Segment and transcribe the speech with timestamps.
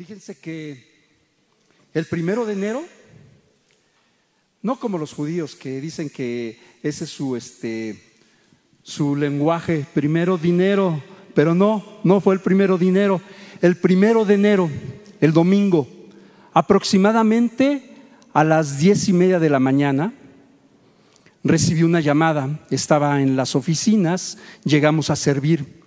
[0.00, 0.82] Fíjense que
[1.92, 2.82] el primero de enero,
[4.62, 8.02] no como los judíos que dicen que ese es su, este,
[8.82, 11.02] su lenguaje, primero dinero,
[11.34, 13.20] pero no, no fue el primero dinero.
[13.60, 14.70] El primero de enero,
[15.20, 15.86] el domingo,
[16.54, 17.94] aproximadamente
[18.32, 20.14] a las diez y media de la mañana,
[21.44, 25.78] recibí una llamada, estaba en las oficinas, llegamos a servir.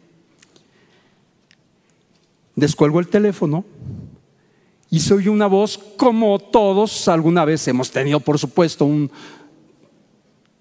[2.55, 3.65] Descuelgo el teléfono
[4.93, 9.09] y se oye una voz como todos alguna vez hemos tenido, por supuesto, un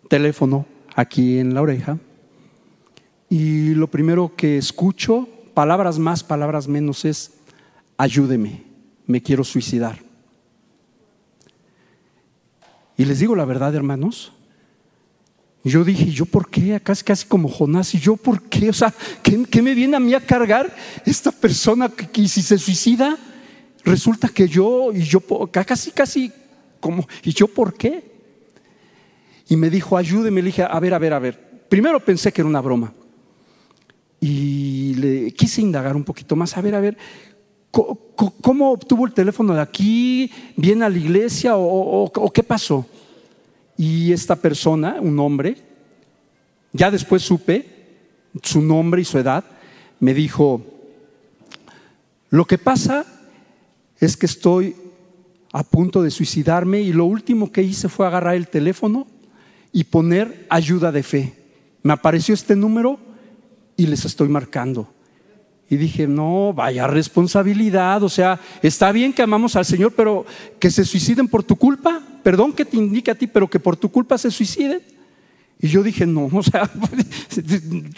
[0.08, 0.64] teléfono
[0.94, 1.98] aquí en la oreja.
[3.28, 7.32] Y lo primero que escucho, palabras más, palabras menos, es,
[7.98, 8.62] ayúdeme,
[9.06, 9.98] me quiero suicidar.
[12.96, 14.32] Y les digo la verdad, hermanos,
[15.62, 16.80] yo dije, ¿yo por qué?
[16.82, 18.70] Casi, casi como Jonás, ¿y yo por qué?
[18.70, 23.18] O sea, ¿qué, me viene a mí a cargar esta persona que si se suicida?
[23.84, 26.32] Resulta que yo, y yo casi, casi
[26.80, 28.12] como, ¿y yo por qué?
[29.48, 31.66] Y me dijo, ayúdeme, le dije, a ver, a ver, a ver.
[31.68, 32.92] Primero pensé que era una broma.
[34.20, 36.96] Y le quise indagar un poquito más, a ver, a ver,
[37.70, 40.30] ¿cómo, obtuvo el teléfono de aquí?
[40.56, 42.86] ¿Viene a la iglesia o, o qué pasó?
[43.76, 45.56] Y esta persona, un hombre,
[46.72, 47.66] ya después supe
[48.42, 49.44] su nombre y su edad,
[50.00, 50.62] me dijo,
[52.30, 53.04] lo que pasa
[54.06, 54.74] es que estoy
[55.52, 59.06] a punto de suicidarme y lo último que hice fue agarrar el teléfono
[59.72, 61.34] y poner ayuda de fe.
[61.84, 62.98] Me apareció este número
[63.76, 64.92] y les estoy marcando.
[65.70, 70.26] Y dije, no, vaya responsabilidad, o sea, está bien que amamos al Señor, pero
[70.58, 73.76] que se suiciden por tu culpa, perdón que te indique a ti, pero que por
[73.76, 74.82] tu culpa se suiciden.
[75.60, 76.68] Y yo dije, no, o sea,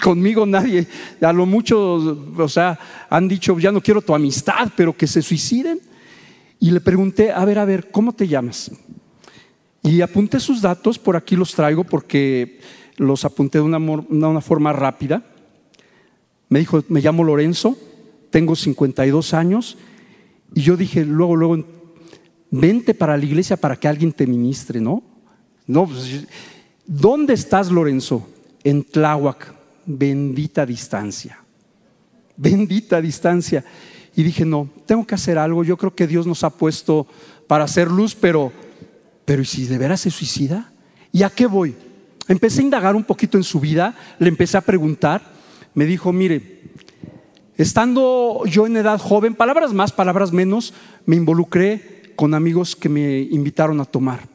[0.02, 0.86] conmigo nadie,
[1.22, 1.94] a lo mucho,
[2.36, 5.80] o sea, han dicho, ya no quiero tu amistad, pero que se suiciden.
[6.60, 8.70] Y le pregunté, a ver, a ver, ¿cómo te llamas?
[9.82, 12.58] Y apunté sus datos, por aquí los traigo porque
[12.96, 15.22] los apunté de una, forma rápida.
[16.48, 17.76] Me dijo, me llamo Lorenzo,
[18.30, 19.76] tengo 52 años.
[20.54, 21.64] Y yo dije, luego, luego,
[22.50, 25.02] vente para la iglesia para que alguien te ministre, ¿no?
[25.66, 26.26] No, pues,
[26.86, 28.26] ¿dónde estás, Lorenzo?
[28.62, 31.38] En Tláhuac, bendita distancia.
[32.36, 33.64] Bendita distancia.
[34.16, 35.64] Y dije, no, tengo que hacer algo.
[35.64, 37.06] Yo creo que Dios nos ha puesto
[37.46, 38.52] para hacer luz, pero,
[39.24, 40.72] pero ¿y si de veras se suicida?
[41.12, 41.74] ¿Y a qué voy?
[42.28, 45.22] Empecé a indagar un poquito en su vida, le empecé a preguntar.
[45.74, 46.62] Me dijo, mire,
[47.56, 50.72] estando yo en edad joven, palabras más, palabras menos,
[51.06, 54.28] me involucré con amigos que me invitaron a tomar.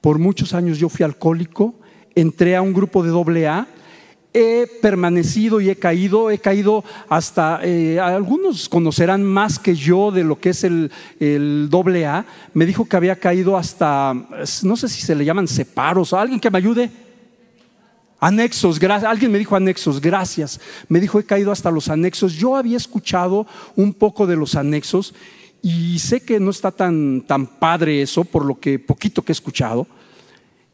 [0.00, 1.74] Por muchos años yo fui alcohólico,
[2.14, 3.66] entré a un grupo de doble A
[4.32, 10.24] he permanecido y he caído, he caído hasta, eh, algunos conocerán más que yo de
[10.24, 10.90] lo que es el,
[11.68, 12.24] doble A,
[12.54, 14.14] me dijo que había caído hasta,
[14.62, 16.90] no sé si se le llaman separos, alguien que me ayude.
[18.22, 19.10] Anexos, gracias.
[19.10, 20.60] Alguien me dijo anexos, gracias.
[20.88, 22.34] Me dijo, he caído hasta los anexos.
[22.34, 25.14] Yo había escuchado un poco de los anexos
[25.62, 29.34] y sé que no está tan, tan padre eso, por lo que poquito que he
[29.34, 29.86] escuchado.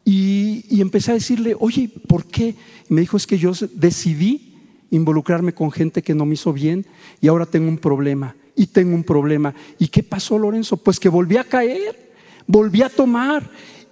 [0.08, 2.54] Y, empecé a decirle, oye, ¿por qué?
[2.88, 4.54] Y me dijo, es que yo decidí
[4.90, 6.86] involucrarme con gente que no me hizo bien
[7.20, 9.54] y ahora tengo un problema y tengo un problema.
[9.78, 10.76] ¿Y qué pasó, Lorenzo?
[10.76, 12.12] Pues que volví a caer,
[12.46, 13.48] volví a tomar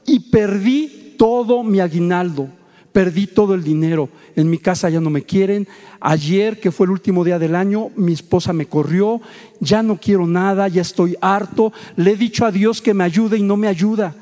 [0.07, 2.49] y perdí todo mi aguinaldo,
[2.93, 4.09] perdí todo el dinero.
[4.37, 5.69] En mi casa ya no me quieren.
[6.01, 9.21] Ayer, que fue el último día del año, mi esposa me corrió.
[9.61, 11.73] Ya no quiero nada, ya estoy harto.
[11.97, 14.15] Le he dicho a Dios que me ayude y no me ayuda.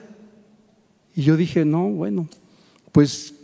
[1.14, 2.28] Y yo dije, no, bueno,
[2.90, 3.34] pues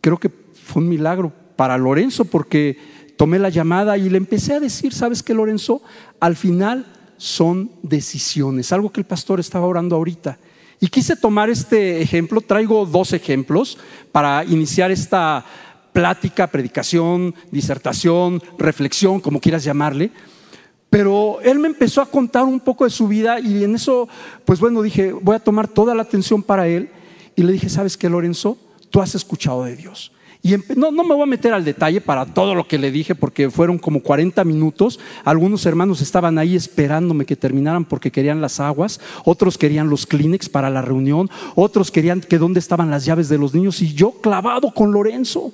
[0.00, 0.30] creo que
[0.68, 2.78] fue un milagro para Lorenzo porque
[3.16, 5.82] tomé la llamada y le empecé a decir, ¿sabes qué, Lorenzo?
[6.20, 6.86] Al final
[7.16, 10.38] son decisiones, algo que el pastor estaba orando ahorita.
[10.78, 13.78] Y quise tomar este ejemplo, traigo dos ejemplos
[14.12, 15.44] para iniciar esta
[15.92, 20.12] plática, predicación, disertación, reflexión, como quieras llamarle.
[20.90, 24.08] Pero él me empezó a contar un poco de su vida y en eso,
[24.44, 26.90] pues bueno, dije, voy a tomar toda la atención para él
[27.34, 28.58] y le dije, ¿sabes qué, Lorenzo?
[28.90, 30.12] Tú has escuchado de Dios.
[30.40, 33.14] Y no, no me voy a meter al detalle para todo lo que le dije,
[33.14, 35.00] porque fueron como 40 minutos.
[35.24, 40.48] Algunos hermanos estaban ahí esperándome que terminaran porque querían las aguas, otros querían los Kleenex
[40.48, 44.12] para la reunión, otros querían que dónde estaban las llaves de los niños y yo
[44.12, 45.52] clavado con Lorenzo.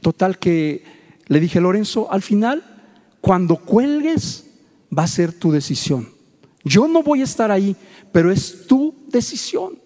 [0.00, 0.84] Total que
[1.26, 2.62] le dije, Lorenzo, al final,
[3.20, 4.46] cuando cuelgues,
[4.96, 6.08] va a ser tu decisión.
[6.64, 7.74] Yo no voy a estar ahí,
[8.12, 9.81] pero es tu decisión.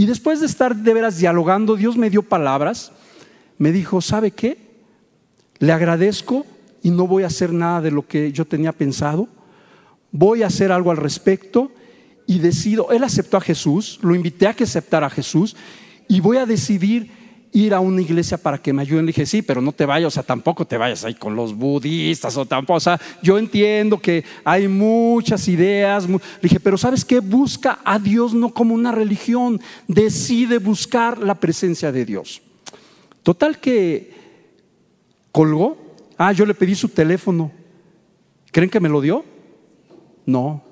[0.00, 2.90] Y después de estar de veras dialogando, Dios me dio palabras,
[3.58, 4.56] me dijo, ¿sabe qué?
[5.58, 6.46] Le agradezco
[6.82, 9.28] y no voy a hacer nada de lo que yo tenía pensado.
[10.10, 11.70] voy a hacer algo al respecto
[12.26, 15.54] y decido, él aceptó a Jesús, lo invité a que aceptara a Jesús
[16.08, 17.12] y voy a decidir
[17.52, 19.06] ir a una iglesia para que me ayuden.
[19.06, 21.54] Le dije, sí, pero no te vayas, o sea, tampoco te vayas ahí con los
[21.54, 26.08] budistas o tampoco, o sea, yo entiendo que hay muchas ideas.
[26.08, 27.20] Le dije, pero ¿sabes qué?
[27.20, 32.40] Busca a Dios no como una religión, decide buscar la presencia de Dios.
[33.22, 34.12] Total que
[35.32, 35.76] colgó,
[36.16, 37.50] ah, yo le pedí su teléfono.
[38.52, 39.24] ¿Creen que me lo dio?
[40.26, 40.62] No,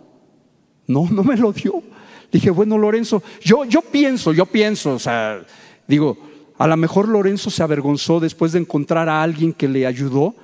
[0.86, 1.82] no, no me lo dio.
[2.31, 5.40] Dije, bueno, Lorenzo, yo, yo pienso, yo pienso, o sea,
[5.86, 6.27] digo,
[6.58, 10.34] a lo mejor Lorenzo se avergonzó después de encontrar a alguien que le ayudó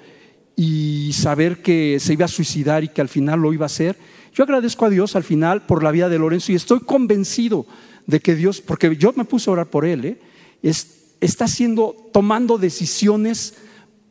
[0.57, 3.99] y saber que se iba a suicidar y que al final lo iba a hacer.
[4.33, 7.67] Yo agradezco a Dios al final por la vida de Lorenzo y estoy convencido
[8.07, 10.19] de que Dios, porque yo me puse a orar por él, ¿eh?
[11.21, 13.55] está haciendo, tomando decisiones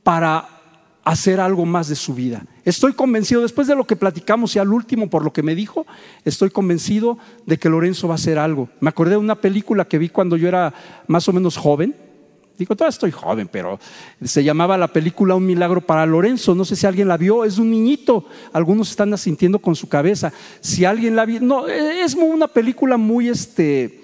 [0.04, 0.50] para
[1.06, 2.46] hacer algo más de su vida.
[2.66, 5.86] Estoy convencido, después de lo que platicamos y al último por lo que me dijo,
[6.24, 8.70] estoy convencido de que Lorenzo va a hacer algo.
[8.80, 10.74] Me acordé de una película que vi cuando yo era
[11.08, 11.96] más o menos joven.
[12.58, 13.80] Digo, todavía estoy joven, pero
[14.24, 16.56] se llamaba la película Un milagro para Lorenzo.
[16.56, 18.26] No sé si alguien la vio, es un niñito.
[18.54, 20.32] Algunos están asintiendo con su cabeza.
[20.62, 24.03] Si alguien la vio, no, es una película muy este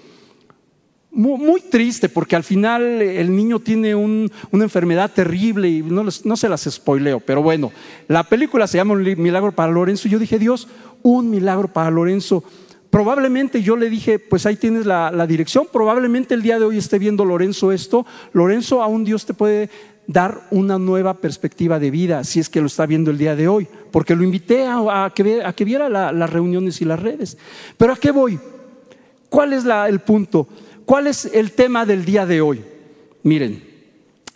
[1.12, 6.48] muy, triste porque al final el niño tiene una enfermedad terrible y no, no, se
[6.48, 7.72] las spoileo, pero bueno,
[8.08, 10.68] la película se llama Un milagro para Lorenzo y yo dije, Dios,
[11.02, 12.44] un milagro para Lorenzo.
[12.90, 16.98] Probablemente yo le dije, pues ahí tienes la, dirección, probablemente el día de hoy esté
[16.98, 18.04] viendo Lorenzo esto.
[18.32, 19.70] Lorenzo, aún Dios te puede
[20.08, 23.46] dar una nueva perspectiva de vida, si es que lo está viendo el día de
[23.46, 27.38] hoy, porque lo invité a que, viera las reuniones y las redes.
[27.76, 28.40] Pero ¿a qué voy?
[29.28, 30.48] ¿Cuál es el punto?
[30.90, 32.64] ¿Cuál es el tema del día de hoy?
[33.22, 33.62] Miren,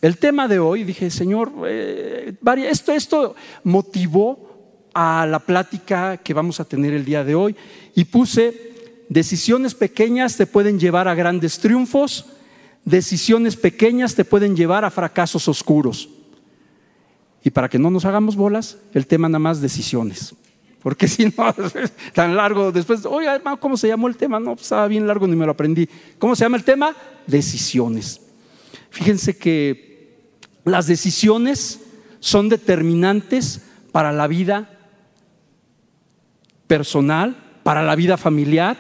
[0.01, 2.33] el tema de hoy, dije, Señor, eh,
[2.69, 3.35] esto, esto
[3.65, 7.57] motivó a la plática que vamos a tener el día de hoy
[7.97, 8.73] y puse,
[9.09, 12.27] decisiones pequeñas te pueden llevar a grandes triunfos,
[12.85, 16.09] decisiones pequeñas te pueden llevar a fracasos oscuros.
[17.43, 20.37] Y para que no nos hagamos bolas, el tema nada más decisiones.
[20.85, 21.55] Porque si no,
[22.13, 24.39] tan largo, después, oye, hermano, ¿cómo se llamó el tema?
[24.39, 25.89] No, pues, estaba bien largo, ni me lo aprendí.
[26.19, 26.95] ¿Cómo se llama el tema?
[27.27, 28.21] Decisiones.
[28.91, 30.21] Fíjense que
[30.65, 31.81] las decisiones
[32.21, 34.79] son determinantes para la vida
[36.67, 38.77] personal, para la vida familiar,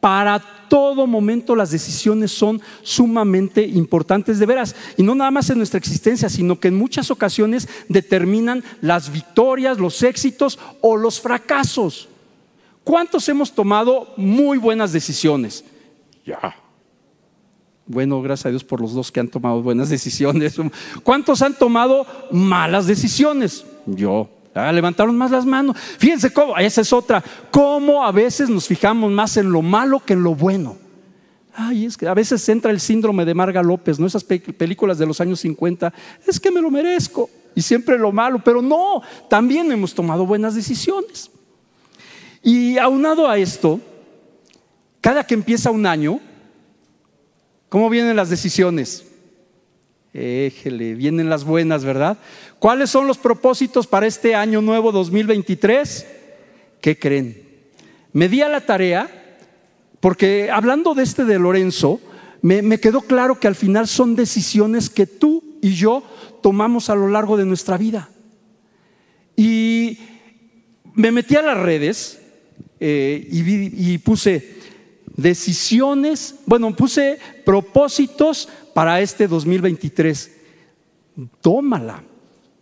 [0.00, 4.74] para todo momento las decisiones son sumamente importantes de veras.
[4.96, 9.78] Y no nada más en nuestra existencia, sino que en muchas ocasiones determinan las victorias,
[9.78, 12.08] los éxitos o los fracasos.
[12.84, 15.64] ¿Cuántos hemos tomado muy buenas decisiones?
[16.24, 16.54] Ya.
[17.86, 20.56] Bueno, gracias a Dios por los dos que han tomado buenas decisiones.
[21.02, 23.64] ¿Cuántos han tomado malas decisiones?
[23.86, 24.28] Yo.
[24.56, 25.76] Ah, levantaron más las manos.
[25.98, 30.14] Fíjense cómo, esa es otra, cómo a veces nos fijamos más en lo malo que
[30.14, 30.78] en lo bueno.
[31.54, 34.06] Ay, es que a veces entra el síndrome de Marga López, ¿no?
[34.06, 35.92] Esas películas de los años 50,
[36.26, 40.54] es que me lo merezco y siempre lo malo, pero no, también hemos tomado buenas
[40.54, 41.30] decisiones.
[42.42, 43.80] Y aunado a esto,
[45.00, 46.20] cada que empieza un año,
[47.70, 49.05] ¿cómo vienen las decisiones?
[50.18, 52.16] Éjele, vienen las buenas, ¿verdad?
[52.58, 56.06] ¿Cuáles son los propósitos para este año nuevo 2023?
[56.80, 57.42] ¿Qué creen?
[58.14, 59.10] Me di a la tarea,
[60.00, 62.00] porque hablando de este de Lorenzo,
[62.40, 66.02] me, quedó claro que al final son decisiones que tú y yo
[66.42, 68.08] tomamos a lo largo de nuestra vida.
[69.36, 69.98] Y
[70.94, 72.22] me metí a las redes
[72.80, 74.55] eh, y, puse
[75.16, 80.32] decisiones, bueno, puse propósitos para este 2023.
[81.40, 82.02] Tómala.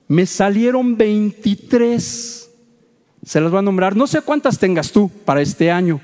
[0.09, 2.51] Me salieron 23.
[3.25, 3.97] Se las voy a nombrar.
[3.97, 6.01] No sé cuántas tengas tú para este año.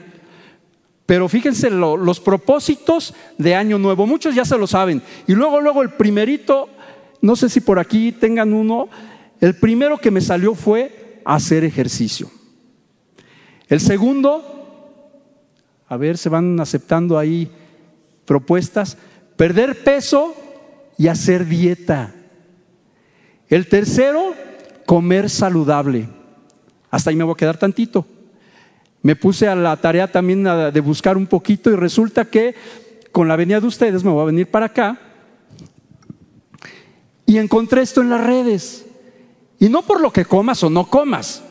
[1.07, 4.07] Pero fíjense los propósitos de año nuevo.
[4.07, 5.03] Muchos ya se lo saben.
[5.27, 6.69] Y luego, luego el primerito,
[7.21, 8.89] no sé si por aquí tengan uno.
[9.41, 12.31] El primero que me salió fue hacer ejercicio.
[13.69, 14.60] El segundo,
[15.91, 17.51] a ver, se van aceptando ahí
[18.25, 18.97] propuestas
[19.37, 20.37] perder peso
[20.97, 22.15] y hacer dieta.
[23.49, 24.33] El tercero,
[24.87, 26.09] comer saludable.
[26.93, 28.07] Hasta ahí me voy a quedar tantito.
[29.03, 32.55] Me puse a la tarea también de buscar un poquito y resulta que
[33.11, 34.97] con la venida de ustedes me voy a venir para acá
[37.27, 38.87] y encontré esto en las redes.
[39.59, 41.43] Y no por lo que comas o no comas,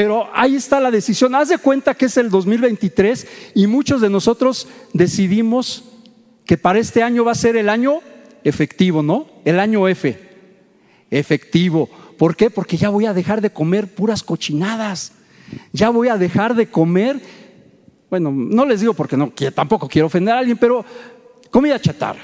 [0.00, 1.34] pero ahí está la decisión.
[1.34, 5.84] Haz de cuenta que es el 2023 y muchos de nosotros decidimos
[6.46, 8.00] que para este año va a ser el año
[8.42, 9.26] efectivo, ¿no?
[9.44, 10.18] El año F.
[11.10, 11.90] Efectivo.
[12.16, 12.48] ¿Por qué?
[12.48, 15.12] Porque ya voy a dejar de comer puras cochinadas.
[15.70, 17.20] Ya voy a dejar de comer.
[18.08, 20.82] Bueno, no les digo porque no, tampoco quiero ofender a alguien, pero
[21.50, 22.22] comida chatarra.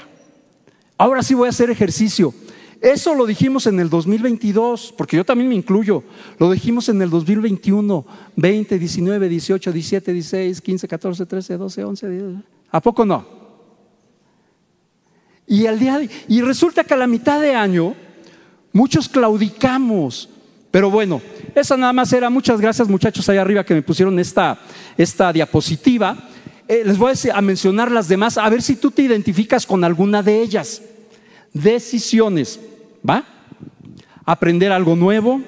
[0.97, 2.33] Ahora sí voy a hacer ejercicio.
[2.81, 6.03] Eso lo dijimos en el 2022, porque yo también me incluyo.
[6.37, 8.05] Lo dijimos en el 2021,
[8.35, 12.23] 20, 19, 18, 17, 16, 15, 14, 13, 12, 11, 10.
[12.71, 13.25] ¿A poco no?
[15.47, 17.95] Y, al día y resulta que a la mitad de año
[18.73, 20.29] muchos claudicamos.
[20.69, 21.21] Pero bueno,
[21.55, 22.29] esa nada más era.
[22.29, 24.59] Muchas gracias muchachos allá arriba que me pusieron esta,
[24.97, 26.29] esta diapositiva.
[26.67, 30.21] Eh, les voy a mencionar las demás, a ver si tú te identificas con alguna
[30.21, 30.81] de ellas.
[31.53, 32.59] Decisiones,
[33.07, 33.23] ¿va?
[34.25, 35.41] Aprender algo nuevo,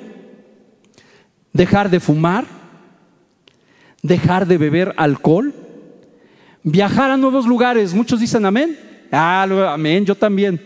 [1.54, 2.46] dejar de fumar,
[4.02, 5.54] dejar de beber alcohol,
[6.64, 7.94] viajar a nuevos lugares.
[7.94, 8.78] Muchos dicen amén.
[9.12, 10.62] Ah, amén, yo también.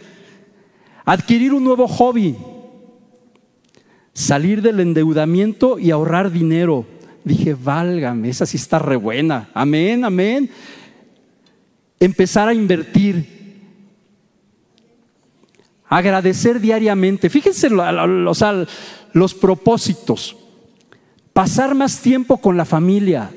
[1.06, 2.36] Adquirir un nuevo hobby,
[4.13, 6.86] salir del endeudamiento y ahorrar dinero.
[7.24, 9.50] Dije, válgame, esa sí está re buena.
[9.54, 10.50] Amén, amén.
[12.00, 13.33] Empezar a invertir.
[15.96, 17.30] Agradecer diariamente.
[17.30, 20.36] Fíjense los propósitos.
[21.34, 23.32] Pasar más tiempo con la familia.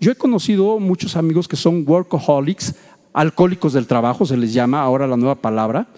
[0.00, 2.74] Yo he conocido muchos amigos que son workaholics,
[3.12, 5.88] alcohólicos del trabajo, se les llama ahora la nueva palabra.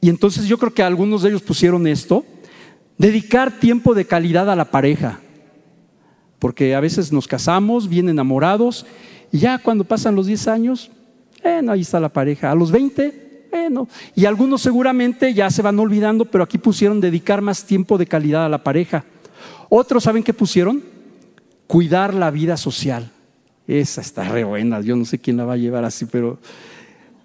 [0.00, 2.24] Y entonces yo creo que algunos de ellos pusieron esto,
[2.96, 5.20] dedicar tiempo de calidad a la pareja
[6.40, 8.86] porque a veces nos casamos bien enamorados
[9.30, 10.90] y ya cuando pasan los 10 años,
[11.42, 12.50] bueno, ahí está la pareja.
[12.50, 17.42] A los 20, bueno, y algunos seguramente ya se van olvidando, pero aquí pusieron dedicar
[17.42, 19.04] más tiempo de calidad a la pareja.
[19.68, 20.82] Otros, ¿saben qué pusieron?
[21.66, 23.10] Cuidar la vida social.
[23.66, 26.38] Esa está re buena, yo no sé quién la va a llevar así, pero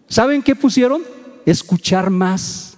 [0.08, 1.02] ¿saben qué pusieron?
[1.46, 2.78] Escuchar más.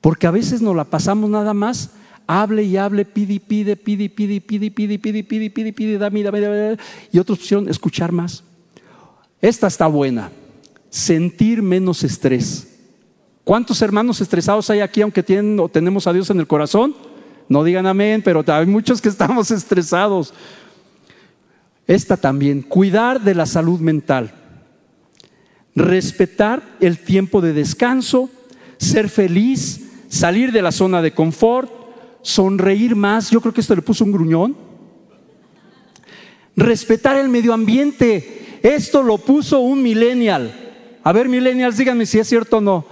[0.00, 1.90] Porque a veces nos la pasamos nada más
[2.26, 5.98] hable y hable, pide y pide, pide y pide, pide, pide, pide, pide, pide, pide,
[5.98, 6.76] dame, dame, dame,
[7.12, 8.42] y otros pusieron escuchar más.
[9.40, 10.30] Esta está buena,
[10.94, 12.68] sentir menos estrés.
[13.42, 16.94] ¿Cuántos hermanos estresados hay aquí aunque tienen o tenemos a Dios en el corazón?
[17.48, 20.32] No digan amén, pero hay muchos que estamos estresados.
[21.88, 24.34] Esta también, cuidar de la salud mental,
[25.74, 28.30] respetar el tiempo de descanso,
[28.78, 31.72] ser feliz, salir de la zona de confort,
[32.22, 34.56] sonreír más, yo creo que esto le puso un gruñón.
[36.54, 40.60] Respetar el medio ambiente, esto lo puso un millennial.
[41.06, 42.86] A ver, millennials, díganme si es cierto o no.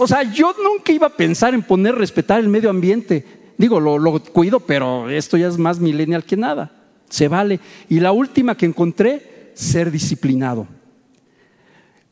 [0.00, 3.26] o sea, yo nunca iba a pensar en poner respetar el medio ambiente.
[3.58, 6.72] Digo, lo, cuido, pero esto ya es más millennial que nada.
[7.10, 7.60] Se vale.
[7.90, 10.66] Y la última que encontré, ser disciplinado.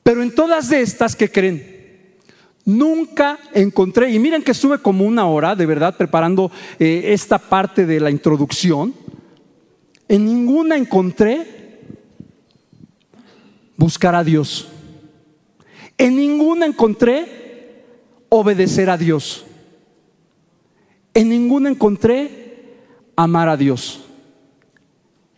[0.02, 2.18] Pero en todas estas, ¿qué creen?
[2.66, 7.86] Nunca encontré, y miren que estuve como una hora de verdad preparando eh, esta parte
[7.86, 8.92] de la introducción,
[10.06, 11.80] en ninguna encontré
[13.78, 14.68] buscar a Dios.
[16.00, 17.84] En ninguna encontré
[18.30, 19.44] obedecer a Dios.
[21.12, 22.78] En ninguna encontré
[23.14, 24.00] amar a Dios.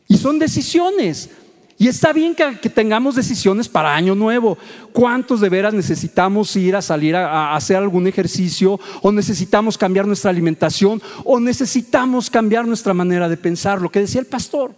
[0.07, 1.31] Y son decisiones.
[1.78, 4.57] Y está bien que, tengamos decisiones para año nuevo.
[4.92, 8.78] ¿Cuántos de veras necesitamos ir a salir a, hacer algún ejercicio?
[9.02, 11.02] ¿O necesitamos cambiar nuestra alimentación?
[11.25, 13.83] ¿O necesitamos cambiar nuestra manera de pensar?
[13.83, 14.76] Lo que decía el pastor.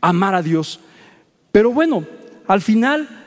[0.00, 0.80] Amar a Dios.
[1.52, 2.06] Pero bueno,
[2.46, 3.19] al final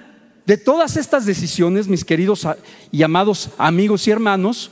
[0.45, 2.47] de todas estas decisiones, mis queridos
[2.91, 4.71] y amados amigos y hermanos,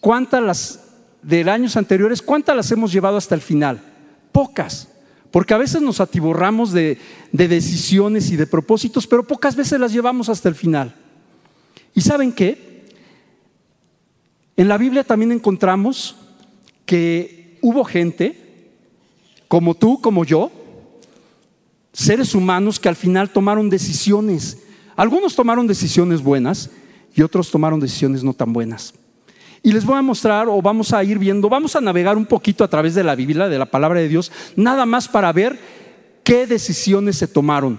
[0.00, 0.80] ¿cuántas las
[1.22, 3.82] de años anteriores, cuántas las hemos llevado hasta el final?
[4.32, 4.88] Pocas.
[5.30, 6.98] Porque a veces nos atiborramos de,
[7.30, 10.94] decisiones y de propósitos, pero pocas veces las llevamos hasta el final.
[11.94, 12.86] ¿Y saben qué?
[14.56, 16.16] En la Biblia también encontramos
[16.86, 18.70] que hubo gente,
[19.46, 20.50] como tú, como yo,
[21.92, 24.62] seres humanos que al final tomaron decisiones.
[24.96, 26.70] Algunos tomaron decisiones buenas
[27.14, 28.94] y otros tomaron decisiones no tan buenas.
[29.62, 32.64] Y les voy a mostrar o vamos a ir viendo, vamos a navegar un poquito
[32.64, 35.58] a través de la Biblia, de la palabra de Dios, nada más para ver
[36.22, 37.78] qué decisiones se tomaron.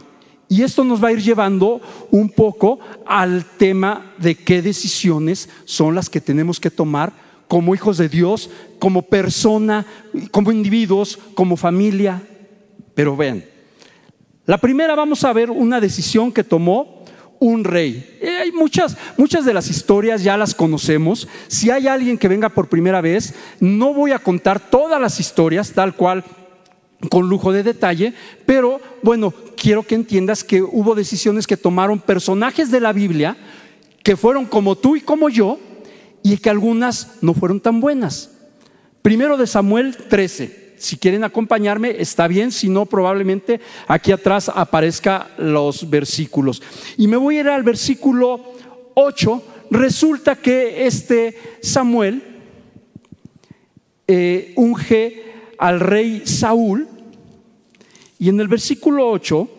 [0.50, 1.82] Y esto nos va a ir llevando
[2.12, 7.14] un poco al tema de qué decisiones son las que tenemos que tomar
[7.48, 9.86] como hijos de Dios, como persona,
[10.32, 12.22] como individuos, como familia.
[12.94, 13.44] Pero vean,
[14.46, 16.97] la primera vamos a ver una decisión que tomó
[17.39, 18.17] un rey.
[18.22, 21.27] Eh, hay muchas, muchas de las historias ya las conocemos.
[21.48, 25.72] Si hay alguien que venga por primera vez, no voy a contar todas las historias
[25.72, 26.24] tal cual
[27.10, 28.13] con lujo de detalle,
[28.46, 33.38] pero bueno, quiero que entiendas que hubo decisiones que tomaron personajes de la Biblia
[34.03, 35.60] que fueron como tú y como yo
[36.24, 38.32] y que algunas no fueron tan buenas.
[39.01, 40.67] Primero de Samuel 13.
[40.77, 46.62] Si quieren acompañarme, está bien, si no, probablemente aquí atrás aparezca los versículos.
[46.98, 48.53] Y me voy a ir al versículo
[48.93, 49.43] 8.
[49.72, 52.22] Resulta que este Samuel
[54.07, 55.24] eh, unge
[55.57, 56.88] al rey Saúl
[58.19, 59.50] y en el versículo 8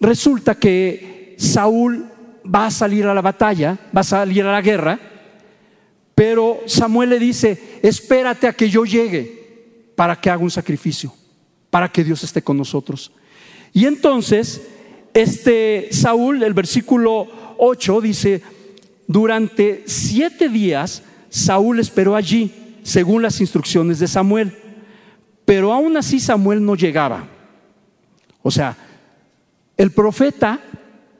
[0.00, 2.06] resulta que Saúl
[2.44, 4.98] va a salir a la batalla, va a salir a la guerra,
[6.14, 9.37] pero Samuel le dice, espérate a que yo llegue
[9.98, 11.12] para que haga un sacrificio,
[11.70, 13.10] para que Dios esté con nosotros.
[13.72, 14.62] Y entonces,
[15.12, 17.26] este Saúl, el versículo
[17.58, 18.40] 8 dice,
[19.08, 24.56] durante siete días Saúl esperó allí, según las instrucciones de Samuel,
[25.44, 27.26] pero aún así Samuel no llegaba.
[28.40, 28.76] O sea,
[29.76, 30.60] el profeta,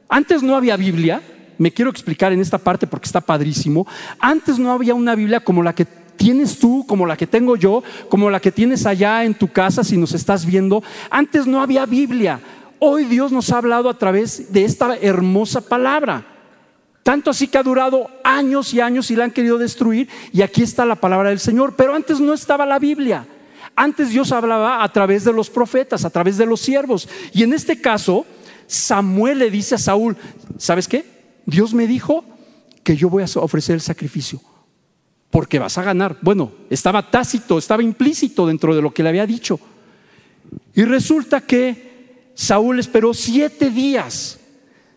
[0.07, 1.21] antes no había Biblia,
[1.57, 3.85] me quiero explicar en esta parte porque está padrísimo,
[4.19, 5.85] antes no había una Biblia como la que
[6.19, 9.85] tienes tú, como la que tengo yo, como la que tienes allá en tu casa
[9.85, 10.83] si nos estás viendo.
[11.09, 12.41] Antes no había Biblia.
[12.77, 16.25] Hoy Dios nos ha hablado a través de esta hermosa palabra.
[17.03, 20.61] Tanto así que ha durado años y años y la han querido destruir y aquí
[20.61, 21.75] está la palabra del Señor.
[21.77, 23.25] Pero antes no estaba la Biblia.
[23.75, 27.07] Antes Dios hablaba a través de los profetas, a través de los siervos.
[27.33, 28.25] Y en este caso,
[28.67, 30.17] Samuel le dice a Saúl,
[30.57, 31.05] ¿sabes qué?
[31.45, 32.25] Dios me dijo
[32.83, 34.41] que yo voy a ofrecer el sacrificio,
[35.29, 36.17] porque vas a ganar.
[36.21, 39.59] Bueno, estaba tácito, estaba implícito dentro de lo que le había dicho.
[40.73, 44.39] Y resulta que Saúl esperó siete días,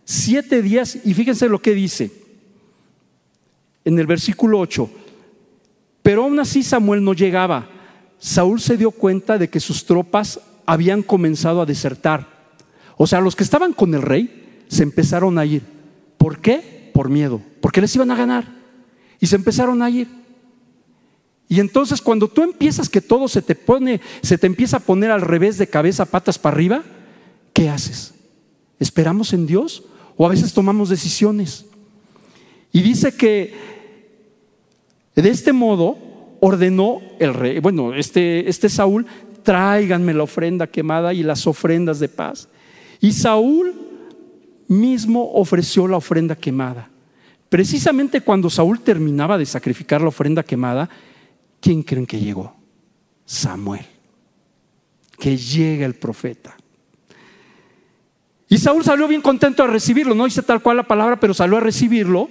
[0.05, 2.11] siete días, y fíjense lo que dice
[3.85, 4.91] en el versículo 8.
[6.03, 7.69] Pero aún así Samuel no llegaba.
[8.19, 12.33] Saúl se dio cuenta de que sus tropas habían comenzado a desertar
[12.97, 15.63] o sea, los que estaban con el rey se empezaron a ir.
[16.19, 16.91] ¿Por qué?
[16.95, 18.47] Por miedo, porque les iban a ganar.
[19.19, 20.07] Y se empezaron a ir.
[21.53, 25.11] Y entonces cuando tú empiezas que todo se te pone, se te empieza a poner
[25.11, 26.83] al revés de cabeza, patas para arriba,
[27.53, 28.15] ¿qué haces?
[28.81, 29.83] ¿Esperamos en Dios
[30.17, 31.67] o a veces tomamos decisiones?
[32.73, 33.53] Y dice que
[35.15, 35.99] de este modo
[36.41, 39.05] ordenó el rey, bueno, este, este Saúl,
[39.43, 42.49] tráiganme la ofrenda quemada y las ofrendas de paz.
[42.99, 43.75] Y Saúl
[44.69, 46.89] mismo ofreció la ofrenda quemada.
[47.51, 50.89] Precisamente cuando Saúl terminaba de sacrificar la ofrenda quemada,
[51.63, 52.55] ¿quién creen que llegó?
[53.25, 53.87] Samuel.
[55.19, 56.55] Que llega el profeta.
[58.49, 61.57] Y Saúl salió bien contento a recibirlo, no dice tal cual la palabra, pero salió
[61.57, 62.29] a recibirlo.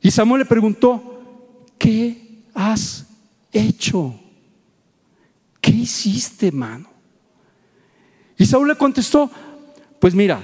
[0.00, 3.06] Y Samuel le preguntó, ¿qué has
[3.52, 4.18] hecho?
[5.60, 6.88] ¿Qué hiciste, mano?
[8.38, 9.30] Y Saúl le contestó,
[9.98, 10.42] pues mira,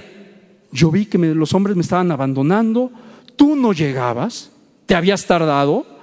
[0.71, 2.91] yo vi que los hombres me estaban abandonando,
[3.37, 4.51] tú no llegabas,
[4.85, 5.94] te habías tardado,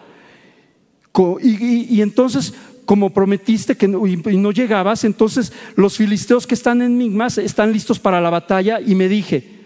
[1.40, 6.96] y, entonces, como prometiste que no, y no llegabas, entonces los filisteos que están en
[6.96, 9.60] Migmas están listos para la batalla, y me dije,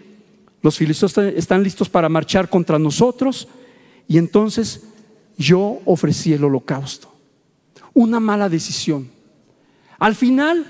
[0.61, 3.47] los filisteos están listos para marchar contra nosotros,
[4.07, 4.83] y entonces
[5.37, 7.13] yo ofrecí el holocausto.
[7.93, 9.09] Una mala decisión.
[9.99, 10.65] Al final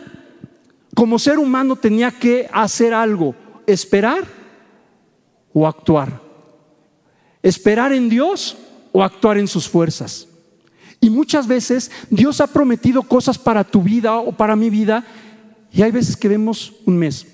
[0.97, 3.35] como ser humano tenía que hacer algo,
[3.67, 4.25] esperar
[5.53, 6.19] o actuar.
[7.43, 8.57] Esperar en Dios
[8.91, 10.27] o actuar en sus fuerzas.
[10.99, 15.05] Y muchas veces Dios ha prometido cosas para tu vida o para mi vida
[15.71, 17.27] y hay veces que vemos un mes,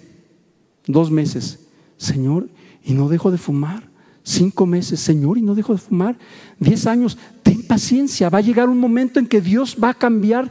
[0.86, 1.60] dos meses,
[1.98, 2.50] Señor,
[2.84, 3.92] y no dejo de fumar.
[4.26, 6.18] Cinco meses, Señor, y no dejo de fumar.
[6.58, 8.30] Diez años, ten paciencia.
[8.30, 10.50] Va a llegar un momento en que Dios va a cambiar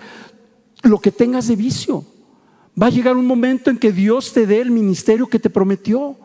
[0.82, 2.04] lo que tengas de vicio.
[2.80, 6.16] Va a llegar un momento en que Dios te dé el ministerio que te prometió.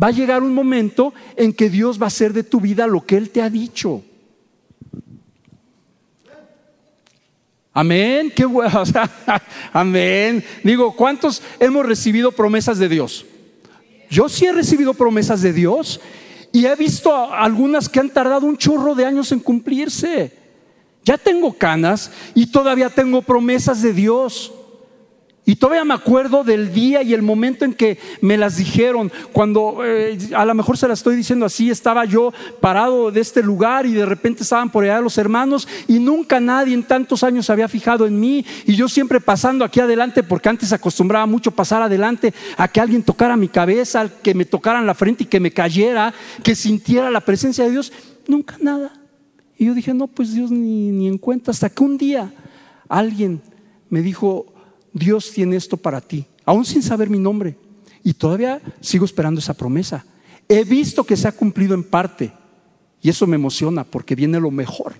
[0.00, 3.04] Va a llegar un momento en que Dios va a hacer de tu vida lo
[3.04, 4.02] que Él te ha dicho.
[7.74, 8.32] Amén.
[8.34, 8.84] Qué bueno.
[9.72, 10.44] amén.
[10.62, 13.26] Digo, ¿cuántos hemos recibido promesas de Dios?
[14.08, 16.00] Yo sí he recibido promesas de Dios
[16.52, 20.32] y he visto algunas que han tardado un chorro de años en cumplirse.
[21.04, 24.53] Ya tengo canas y todavía tengo promesas de Dios.
[25.46, 29.84] Y todavía me acuerdo del día y el momento en que me las dijeron, cuando
[29.84, 33.84] eh, a lo mejor se las estoy diciendo así, estaba yo parado de este lugar
[33.84, 37.52] y de repente estaban por allá los hermanos y nunca nadie en tantos años se
[37.52, 38.44] había fijado en mí.
[38.64, 43.02] Y yo siempre pasando aquí adelante, porque antes acostumbraba mucho pasar adelante a que alguien
[43.02, 47.20] tocara mi cabeza, que me tocaran la frente y que me cayera, que sintiera la
[47.20, 47.92] presencia de Dios,
[48.26, 48.92] nunca nada.
[49.58, 52.32] Y yo dije, no, pues Dios ni, ni en cuenta, hasta que un día
[52.88, 53.42] alguien
[53.90, 54.53] me dijo,
[54.94, 57.58] Dios tiene esto para ti, aún sin saber mi nombre.
[58.02, 60.04] Y todavía sigo esperando esa promesa.
[60.48, 62.32] He visto que se ha cumplido en parte
[63.02, 64.94] y eso me emociona porque viene lo mejor.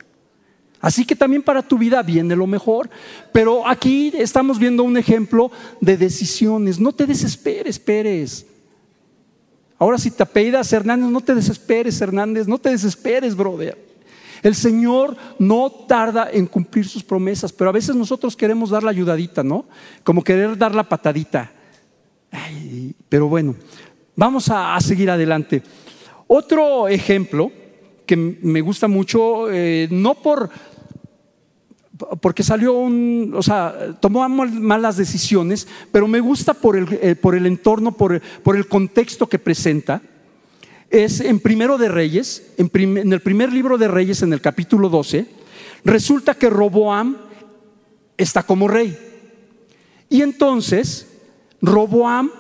[0.81, 2.91] Así que también para tu vida viene lo mejor.
[3.33, 6.79] Pero aquí estamos viendo un ejemplo de decisiones.
[6.79, 8.47] No te desesperes, Pérez.
[9.79, 13.94] Ahora si te apellidas Hernández, no te desesperes, Hernández, no te desesperes, brother.
[14.45, 18.91] El Señor no tarda en cumplir sus promesas, pero a veces nosotros queremos dar la
[18.91, 19.65] ayudadita, ¿no?
[20.05, 21.51] Como querer dar la patadita.
[23.09, 23.55] pero bueno,
[24.15, 25.63] vamos a, seguir adelante.
[26.27, 27.51] Otro ejemplo
[28.05, 30.51] que me gusta mucho, eh, no por
[32.21, 37.35] porque salió un, o sea, tomó malas decisiones, pero me gusta por el, eh, por
[37.35, 40.03] el entorno, por, por, el contexto que presenta.
[40.95, 44.89] Es en Primero de Reyes, en, en, el primer libro de Reyes, en el capítulo
[44.89, 45.27] 12,
[45.85, 47.17] resulta que Roboam
[48.17, 48.97] está como rey.
[50.09, 51.09] Y entonces,
[51.61, 52.31] Roboam,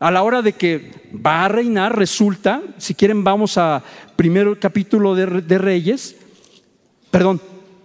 [0.00, 3.84] a la hora de que va a reinar, resulta, si quieren vamos a
[4.16, 6.16] primero capítulo de, de Reyes,
[7.10, 7.42] perdón,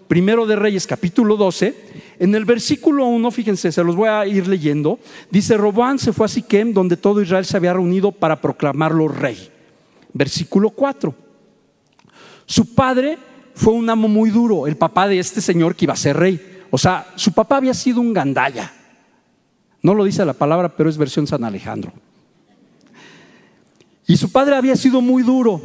[0.07, 1.75] Primero de Reyes, capítulo 12,
[2.17, 4.99] en el versículo 1, fíjense, se los voy a ir leyendo,
[5.29, 9.51] dice, Roboán se fue a Siquem, donde todo Israel se había reunido para proclamarlo rey.
[10.13, 11.13] Versículo 4.
[12.45, 13.17] Su padre
[13.53, 16.63] fue un amo muy duro, el papá de este señor que iba a ser rey.
[16.69, 18.73] O sea, su papá había sido un gandalla.
[19.81, 21.91] No lo dice la palabra, pero es versión San Alejandro.
[24.07, 25.61] Y su padre había sido muy duro.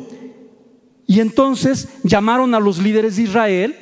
[1.07, 3.77] Y entonces llamaron a los líderes de Israel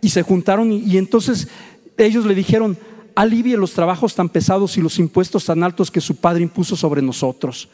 [0.00, 1.48] y se juntaron y, entonces
[1.96, 2.76] ellos le dijeron,
[3.14, 7.00] alivie los trabajos tan pesados y los impuestos tan altos que su padre impuso sobre
[7.00, 7.68] nosotros.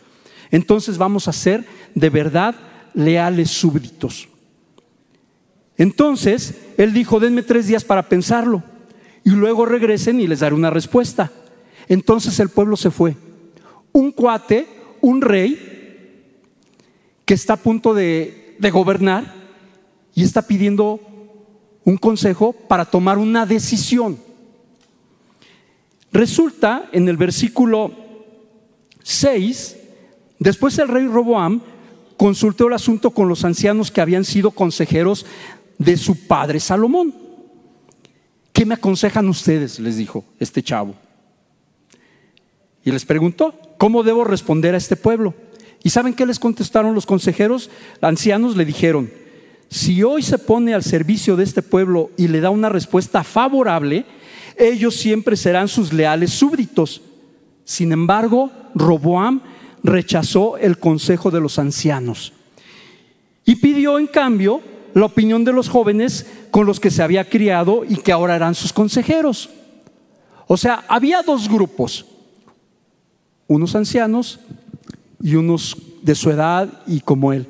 [0.50, 2.54] Entonces vamos a ser de verdad
[2.94, 4.28] leales súbditos.
[5.76, 8.62] Entonces él dijo, denme tres días para pensarlo
[9.24, 11.30] y luego regresen y les daré una respuesta.
[11.88, 13.16] Entonces el pueblo se fue.
[13.92, 14.66] Un cuate,
[15.00, 15.68] un rey,
[17.24, 19.34] que está a punto de, de gobernar
[20.14, 21.00] y está pidiendo
[21.84, 24.18] un consejo para tomar una decisión.
[26.12, 27.92] Resulta en el versículo
[29.02, 29.76] 6,
[30.40, 31.60] después el rey Roboam
[32.16, 35.24] consultó el asunto con los ancianos que habían sido consejeros
[35.78, 37.14] de su padre Salomón.
[38.52, 39.78] ¿Qué me aconsejan ustedes?
[39.78, 40.94] les dijo este chavo.
[42.84, 45.34] Y les preguntó, ¿cómo debo responder a este pueblo?
[45.82, 47.70] ¿Y saben qué les contestaron los consejeros?
[48.00, 49.10] Ancianos le dijeron,
[49.70, 54.04] si hoy se pone al servicio de este pueblo y le da una respuesta favorable,
[54.56, 57.00] ellos siempre serán sus leales súbditos.
[57.64, 59.40] Sin embargo, Roboam
[59.82, 62.32] rechazó el consejo de los ancianos
[63.44, 64.60] y pidió en cambio
[64.94, 68.54] la opinión de los jóvenes con los que se había criado y que ahora eran
[68.54, 69.50] sus consejeros.
[70.46, 72.04] O sea, había dos grupos,
[73.46, 74.40] unos ancianos
[75.22, 77.46] y unos de su edad y como él.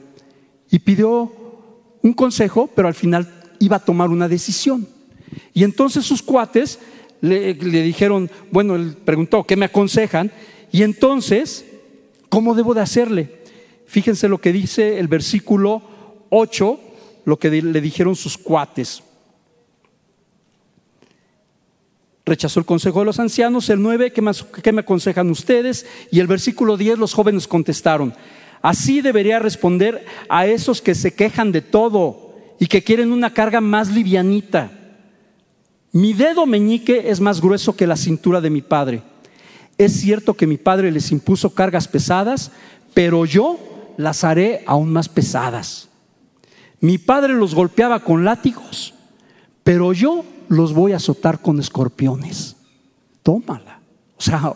[0.70, 1.32] Y pidió
[2.02, 4.86] un consejo, pero al final iba a tomar una decisión.
[5.54, 6.78] Y entonces sus cuates
[7.20, 10.32] le, dijeron, bueno, él preguntó, ¿qué me aconsejan?
[10.72, 11.64] Y entonces,
[12.30, 13.42] ¿cómo debo de hacerle?
[13.86, 15.82] Fíjense lo que dice el versículo
[16.30, 16.80] 8,
[17.26, 19.02] lo que le dijeron sus cuates.
[22.24, 24.22] Rechazó el consejo de los ancianos, el 9, ¿qué,
[24.62, 25.84] ¿qué me aconsejan ustedes?
[26.10, 28.14] Y el versículo 10, los jóvenes contestaron,
[28.62, 33.60] Así debería responder a esos que se quejan de todo y que quieren una carga
[33.60, 34.70] más livianita.
[35.92, 39.02] Mi dedo meñique es más grueso que la cintura de mi padre.
[39.80, 42.52] Es cierto que mi padre les impuso cargas pesadas,
[42.92, 43.58] pero yo
[43.96, 45.88] las haré aún más pesadas.
[46.80, 48.92] Mi padre los golpeaba con látigos,
[49.64, 52.56] pero yo los voy a azotar con escorpiones.
[53.22, 53.80] Tómala.
[54.18, 54.52] O sea,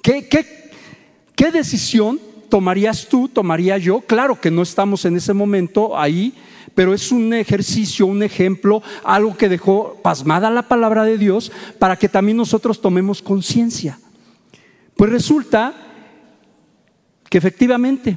[0.00, 4.00] ¿qué, decisión tomarías tú, tomaría yo.
[4.00, 6.34] Claro que no estamos en ese momento ahí,
[6.76, 11.96] pero es un ejercicio, un ejemplo, algo que dejó pasmada la palabra de Dios para
[11.96, 13.98] que también nosotros tomemos conciencia.
[15.00, 15.72] Pues resulta
[17.30, 18.14] que efectivamente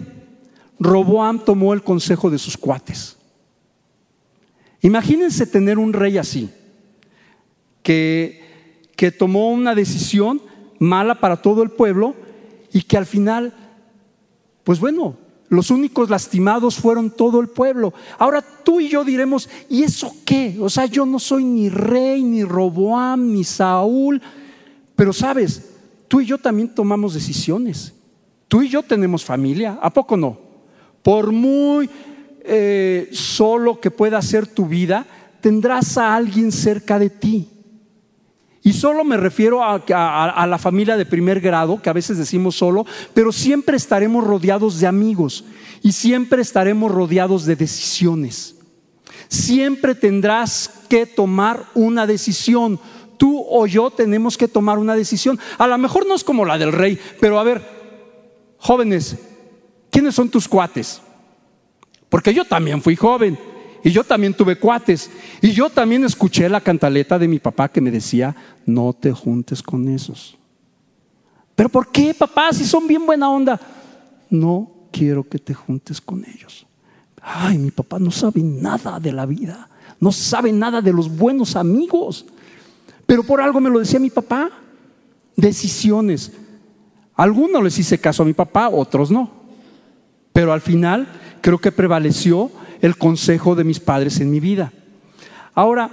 [0.77, 3.15] Roboam tomó el consejo de sus cuates.
[4.81, 6.49] Imagínense tener un rey así,
[7.83, 10.41] que, que tomó una decisión
[10.77, 12.15] mala para todo el pueblo
[12.73, 13.53] y que al final
[14.65, 15.15] pues bueno,
[15.47, 17.93] los únicos lastimados fueron todo el pueblo.
[18.19, 20.57] Ahora tú y yo diremos, ¿y eso qué?
[20.59, 24.21] O sea, yo no soy ni rey, ni Roboam, ni Saúl.
[24.97, 25.72] Pero sabes,
[26.13, 27.91] tú y yo también tomamos decisiones.
[28.47, 30.37] Tú y yo tenemos familia, ¿a poco no?
[31.01, 31.89] Por muy
[32.43, 35.07] eh, solo que pueda ser tu vida,
[35.41, 37.49] tendrás a alguien cerca de ti.
[38.61, 42.85] Y solo me refiero a, la familia de primer grado, que a veces decimos solo,
[43.15, 45.45] pero siempre estaremos rodeados de amigos
[45.81, 48.55] y siempre estaremos rodeados de decisiones.
[49.29, 52.79] Siempre tendrás que tomar una decisión.
[53.23, 55.39] Tú o yo tenemos que tomar una decisión.
[55.57, 57.63] A lo mejor no es como la del rey, pero a ver,
[58.57, 59.15] jóvenes,
[59.89, 60.99] ¿quiénes son tus cuates?
[62.09, 63.39] Porque yo también fui joven
[63.81, 65.09] y yo también tuve cuates
[65.41, 69.63] y yo también escuché la cantaleta de mi papá que me decía, no te juntes
[69.63, 70.37] con esos.
[71.55, 73.57] Pero ¿por qué, papá, si son bien buena onda?
[74.29, 76.65] No quiero que te juntes con ellos.
[77.21, 79.69] Ay, mi papá no sabe nada de la vida,
[80.01, 82.25] no sabe nada de los buenos amigos.
[83.05, 84.49] Pero por algo me lo decía mi papá.
[85.35, 86.31] Decisiones.
[87.15, 89.31] Algunos les hice caso a mi papá, otros no.
[90.31, 91.07] Pero al final
[91.41, 94.73] creo que prevaleció el consejo de mis padres en mi vida.
[95.53, 95.89] Ahora,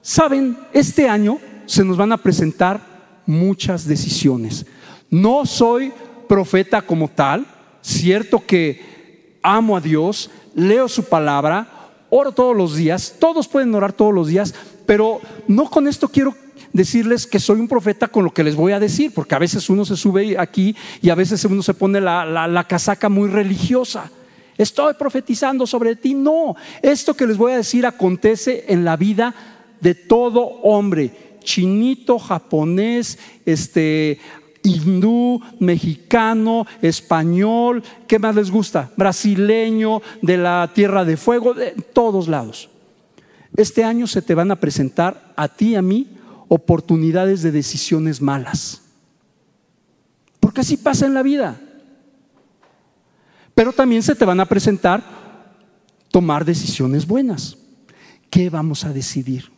[0.00, 2.80] saben, este año se nos van a presentar
[3.26, 4.66] muchas decisiones.
[5.10, 5.92] No soy
[6.28, 7.46] profeta como tal,
[7.82, 11.68] cierto que amo a Dios, leo su palabra,
[12.10, 14.54] oro todos los días, todos pueden orar todos los días,
[14.86, 16.34] pero no con esto quiero
[16.72, 19.70] decirles que soy un profeta con lo que les voy a decir, porque a veces
[19.70, 24.10] uno se sube aquí y a veces uno se pone la, casaca muy religiosa.
[24.58, 26.14] Estoy profetizando sobre ti.
[26.14, 29.34] No, esto que les voy a decir acontece en la vida
[29.80, 34.18] de todo hombre, chinito, japonés, este,
[34.64, 38.90] hindú, mexicano, español, ¿qué más les gusta?
[38.96, 42.70] Brasileño, de la Tierra de Fuego, de todos lados.
[43.56, 46.08] Este año se te van a presentar a ti y a mí
[46.48, 48.82] oportunidades de decisiones malas.
[50.40, 51.60] Porque así pasa en la vida.
[53.54, 55.02] Pero también se te van a presentar
[56.10, 57.56] tomar decisiones buenas.
[58.28, 59.50] ¿Qué vamos a decidir?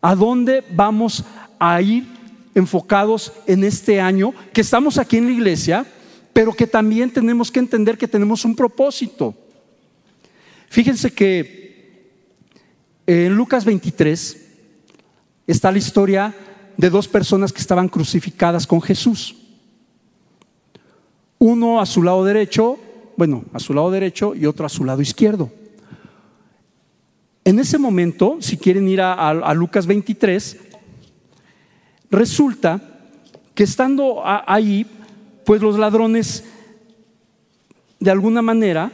[0.00, 1.24] ¿A dónde vamos
[1.58, 2.20] a ir
[2.54, 5.86] enfocados en este año, que estamos aquí en la iglesia,
[6.32, 9.34] pero que también tenemos que entender que tenemos un propósito.
[10.68, 11.59] Fíjense que
[13.12, 14.36] en Lucas 23
[15.48, 16.32] está la historia
[16.76, 19.34] de dos personas que estaban crucificadas con Jesús.
[21.38, 22.78] Uno a su lado derecho,
[23.16, 25.50] bueno, a su lado derecho y otro a su lado izquierdo.
[27.44, 30.58] En ese momento, si quieren ir a, Lucas 23,
[32.12, 32.80] Resulta
[33.54, 34.84] que estando ahí,
[35.44, 36.44] pues los ladrones,
[38.00, 38.90] de alguna manera,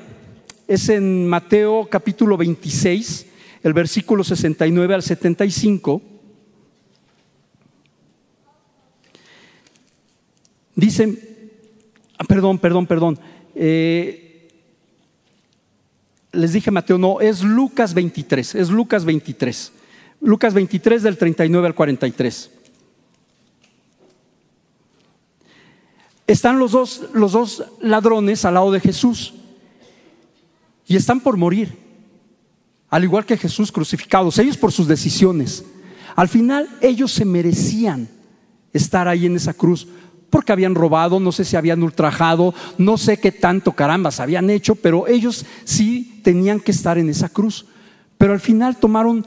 [0.68, 3.26] es en Mateo capítulo 26,
[3.62, 6.02] el versículo 69 al 75,
[10.74, 11.18] dicen,
[12.18, 13.18] ah, perdón, perdón, perdón,
[13.54, 14.48] eh,
[16.32, 19.72] les dije Mateo, no, es Lucas 23, es Lucas 23,
[20.20, 22.50] Lucas 23 del 39 al 43.
[26.26, 29.34] están los dos, los dos ladrones al lado de Jesús
[30.86, 31.76] y están por morir,
[32.96, 35.62] al igual que Jesús crucificados, ellos por sus decisiones.
[36.14, 38.08] Al final ellos se merecían
[38.72, 39.86] estar ahí en esa cruz
[40.30, 44.76] porque habían robado, no sé si habían ultrajado, no sé qué tanto carambas habían hecho,
[44.76, 47.66] pero ellos sí tenían que estar en esa cruz.
[48.16, 49.26] Pero al final tomaron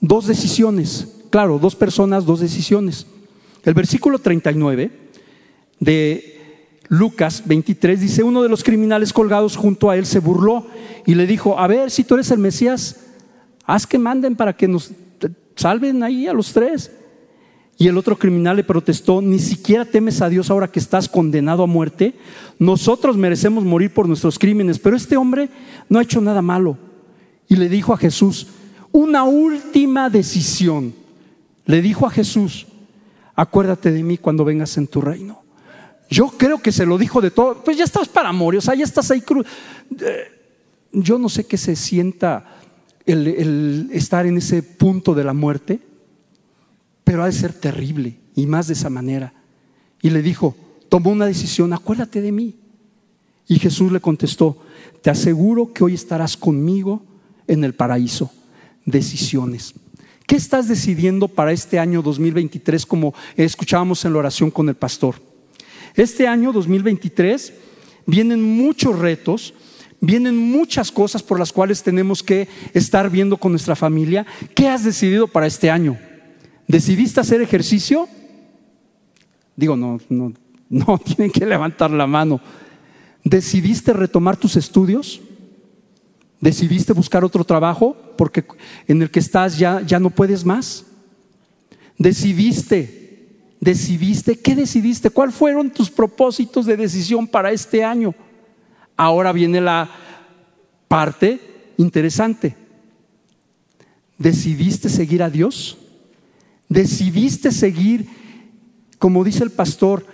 [0.00, 3.06] dos decisiones, claro, dos personas, dos decisiones.
[3.62, 4.90] El versículo 39
[5.80, 6.40] de
[6.88, 10.66] Lucas 23 dice, uno de los criminales colgados junto a él se burló
[11.06, 12.96] y le dijo, a ver, si tú eres el Mesías,
[13.64, 14.92] haz que manden para que nos
[15.56, 16.92] salven ahí a los tres.
[17.76, 21.62] Y el otro criminal le protestó, ni siquiera temes a Dios ahora que estás condenado
[21.62, 22.14] a muerte.
[22.58, 25.48] Nosotros merecemos morir por nuestros crímenes, pero este hombre
[25.88, 26.76] no ha hecho nada malo.
[27.48, 28.48] Y le dijo a Jesús,
[28.92, 30.94] una última decisión.
[31.64, 32.66] Le dijo a Jesús,
[33.34, 35.42] acuérdate de mí cuando vengas en tu reino.
[36.10, 37.62] Yo creo que se lo dijo de todo.
[37.64, 39.46] Pues ya estás para morir, o sea, ya estás ahí cruz.
[40.00, 40.39] Eh,
[40.92, 42.60] yo no sé qué se sienta
[43.06, 45.80] el, estar en ese punto de la muerte,
[47.04, 49.32] pero ha de ser terrible y más de esa manera.
[50.02, 50.56] Y le dijo,
[50.88, 52.56] tomó una decisión, acuérdate de mí.
[53.48, 54.62] Y Jesús le contestó,
[55.02, 57.02] te aseguro que hoy estarás conmigo
[57.46, 58.30] en el paraíso.
[58.84, 59.74] Decisiones.
[60.26, 65.16] ¿Qué estás decidiendo para este año 2023 como escuchábamos en la oración con el pastor?
[65.96, 67.52] Este año 2023
[68.06, 69.54] vienen muchos retos,
[70.00, 74.26] vienen muchas cosas por las cuales tenemos que estar viendo con nuestra familia.
[74.54, 75.98] ¿Qué has decidido para este año?
[76.66, 78.08] ¿Decidiste hacer ejercicio?
[79.56, 80.32] Digo, no, no,
[80.68, 82.40] no, tienen que levantar la mano.
[83.24, 85.20] ¿Decidiste retomar tus estudios?
[86.40, 88.44] ¿Decidiste buscar otro trabajo porque
[88.86, 90.86] en el que estás ya, ya no puedes más?
[91.98, 93.00] ¿Decidiste
[93.60, 94.38] decidiste?
[94.38, 95.10] ¿Qué decidiste?
[95.10, 98.14] ¿Cuáles fueron tus propósitos de decisión para este año?
[99.02, 99.88] Ahora viene la
[100.86, 101.40] parte
[101.78, 102.54] interesante.
[104.18, 105.78] ¿Decidiste seguir a Dios?
[106.68, 108.06] ¿Decidiste seguir,
[108.98, 110.04] como dice el pastor,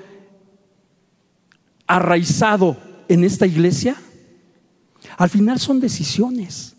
[1.88, 2.77] arraizado
[3.09, 3.96] en esta iglesia?
[5.16, 6.77] Al final son decisiones.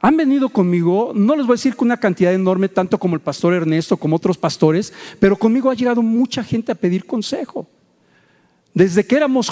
[0.00, 3.20] Han venido conmigo, no les voy a decir que una cantidad enorme, tanto como el
[3.22, 7.66] pastor Ernesto, como otros pastores, pero conmigo ha llegado mucha gente a pedir consejo.
[8.76, 9.50] Desde que éramos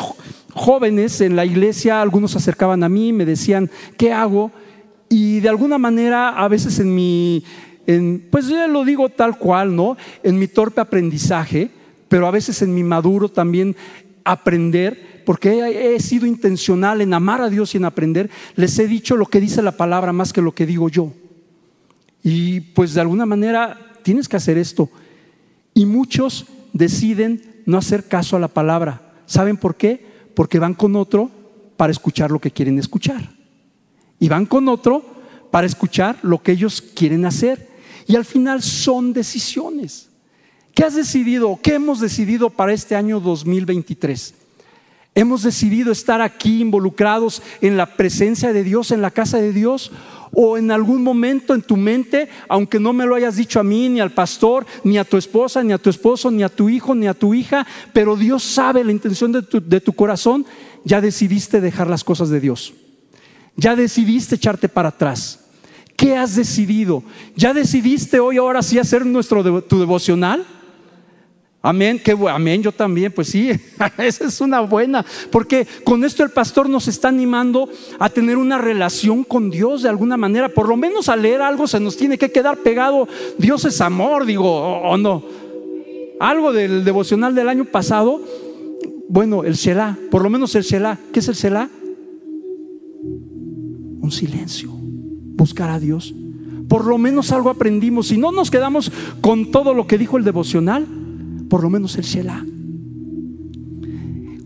[0.52, 4.52] jóvenes en la iglesia, algunos se acercaban a mí, me decían, ¿qué hago?
[5.08, 7.42] Y de alguna manera, a veces en mi,
[8.30, 9.96] pues yo lo digo tal cual, ¿no?
[10.22, 11.70] En mi torpe aprendizaje,
[12.06, 13.74] pero a veces en mi maduro también
[14.24, 19.16] aprender, porque he, sido intencional en amar a Dios y en aprender, les he dicho
[19.16, 21.14] lo que dice la palabra más que lo que digo yo.
[22.22, 24.90] Y pues de alguna manera tienes que hacer esto.
[25.72, 29.03] Y muchos deciden no hacer caso a la palabra.
[29.26, 30.04] ¿Saben por qué?
[30.34, 31.30] Porque van con otro
[31.76, 33.30] para escuchar lo que quieren escuchar.
[34.18, 35.02] Y van con otro
[35.50, 37.68] para escuchar lo que ellos quieren hacer.
[38.06, 40.10] Y al final son decisiones.
[40.74, 41.58] ¿Qué has decidido?
[41.62, 44.34] ¿Qué hemos decidido para este año 2023?
[45.14, 49.92] Hemos decidido estar aquí involucrados en la presencia de Dios, en la casa de Dios,
[50.34, 53.88] o en algún momento en tu mente, aunque no me lo hayas dicho a mí,
[53.88, 56.94] ni al pastor, ni a tu esposa, ni a tu esposo, ni a tu hijo,
[56.94, 60.44] ni a tu hija, pero Dios sabe la intención de tu, corazón,
[60.84, 62.74] ya decidiste dejar las cosas de Dios.
[63.56, 65.40] Ya decidiste echarte para atrás.
[65.96, 67.04] ¿Qué has decidido?
[67.36, 70.44] ¿Ya decidiste hoy, ahora sí, hacer nuestro, tu devocional?
[71.66, 73.48] Amén, qué amén, yo también, pues sí,
[73.96, 78.58] esa es una buena, porque con esto el pastor nos está animando a tener una
[78.58, 82.18] relación con Dios de alguna manera, por lo menos al leer algo se nos tiene
[82.18, 85.24] que quedar pegado, Dios es amor, digo, o, no.
[86.20, 88.20] Algo del devocional del año pasado,
[89.08, 91.70] bueno, el Selah, por lo menos el Selah, ¿qué es el Selah?
[94.02, 96.14] Un silencio, buscar a Dios.
[96.68, 100.24] Por lo menos algo aprendimos, si no nos quedamos con todo lo que dijo el
[100.24, 100.86] devocional,
[101.54, 102.44] por lo menos el Shelah.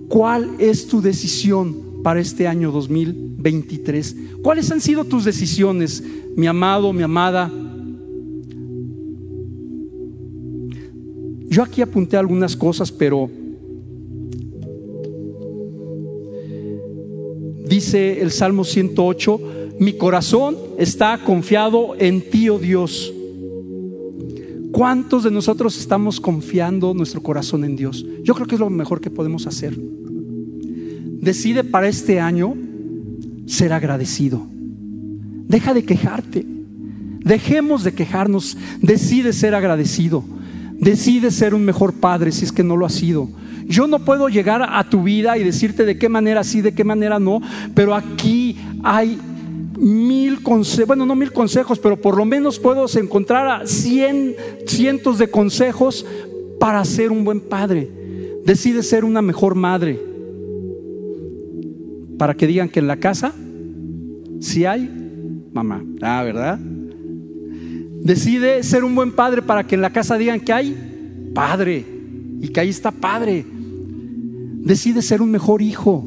[0.08, 4.16] ¿Cuál es tu decisión para este año 2023?
[4.42, 6.04] ¿Cuáles han sido tus decisiones,
[6.36, 7.50] mi amado, mi amada?
[11.48, 13.30] Yo aquí apunté algunas cosas, pero
[17.70, 19.40] dice el Salmo 108,
[19.78, 23.14] mi corazón está confiado en ti, oh Dios.
[24.78, 28.06] ¿Cuántos de nosotros estamos confiando nuestro corazón en Dios?
[28.22, 29.76] Yo creo que es lo mejor que podemos hacer.
[29.76, 32.54] Decide para este año
[33.46, 34.46] ser agradecido.
[35.48, 36.46] Deja de quejarte.
[37.24, 38.56] Dejemos de quejarnos.
[38.80, 40.22] Decide ser agradecido.
[40.74, 43.28] Decide ser un mejor padre si es que no lo ha sido.
[43.66, 46.84] Yo no puedo llegar a tu vida y decirte de qué manera sí, de qué
[46.84, 47.42] manera no,
[47.74, 49.18] pero aquí hay
[49.78, 54.34] mil consejos, bueno, no mil consejos, pero por lo menos puedo encontrar a cien,
[54.66, 56.04] cientos de consejos
[56.58, 57.88] para ser un buen padre.
[58.44, 60.00] Decide ser una mejor madre.
[62.18, 63.32] Para que digan que en la casa
[64.40, 64.88] si hay
[65.52, 65.84] mamá.
[66.00, 66.58] Ah, ¿verdad?
[66.58, 71.84] Decide ser un buen padre para que en la casa digan que hay padre
[72.40, 73.44] y que ahí está padre.
[74.62, 76.04] Decide ser un mejor hijo.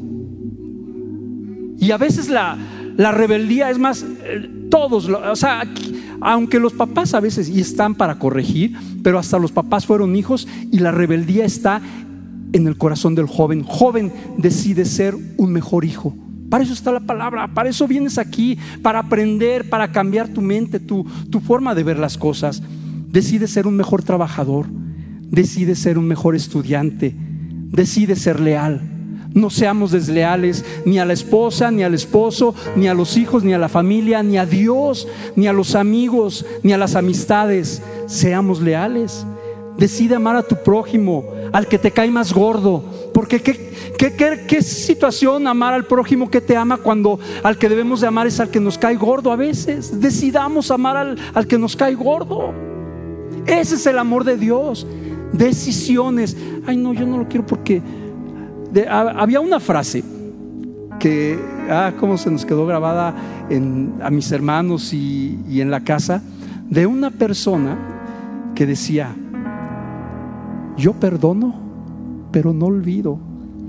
[1.78, 2.56] Y a veces la,
[2.96, 5.64] la rebeldía es más, eh, todos, o sea,
[6.20, 10.46] aunque los papás a veces y están para corregir, pero hasta los papás fueron hijos
[10.70, 11.80] y la rebeldía está
[12.52, 13.62] en el corazón del joven.
[13.64, 16.14] Joven decide ser un mejor hijo.
[16.48, 20.78] Para eso está la palabra, para eso vienes aquí, para aprender, para cambiar tu mente,
[20.80, 22.62] tu, tu forma de ver las cosas.
[23.08, 24.66] Decide ser un mejor trabajador,
[25.30, 27.14] decide ser un mejor estudiante,
[27.70, 28.91] decide ser leal
[29.34, 33.54] no seamos desleales ni a la esposa, ni al esposo, ni a los hijos, ni
[33.54, 37.82] a la familia, ni a Dios, ni a los amigos, ni a las amistades.
[38.06, 39.26] Seamos leales.
[39.78, 42.84] Decide amar a tu prójimo, al que te cae más gordo.
[43.14, 48.06] Porque qué, qué, situación amar al prójimo que te ama cuando al que debemos de
[48.06, 50.00] amar es al que nos cae gordo a veces.
[50.00, 52.52] Decidamos amar al, al que nos cae gordo.
[53.46, 54.86] Ese es el amor de Dios.
[55.32, 56.36] Decisiones.
[56.66, 57.82] Ay, no, yo no lo quiero porque
[58.88, 60.02] había una frase
[60.98, 63.14] que, ah, cómo se nos quedó grabada
[64.00, 66.22] a mis hermanos y, en la casa,
[66.68, 67.76] de una persona
[68.54, 69.14] que decía,
[70.76, 71.54] yo perdono,
[72.30, 73.18] pero no olvido.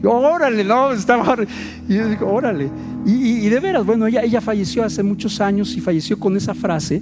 [0.03, 1.35] órale, no, estaba.
[1.89, 2.69] Y yo digo, órale.
[3.05, 7.01] Y, de veras, bueno, ella, ella falleció hace muchos años y falleció con esa frase,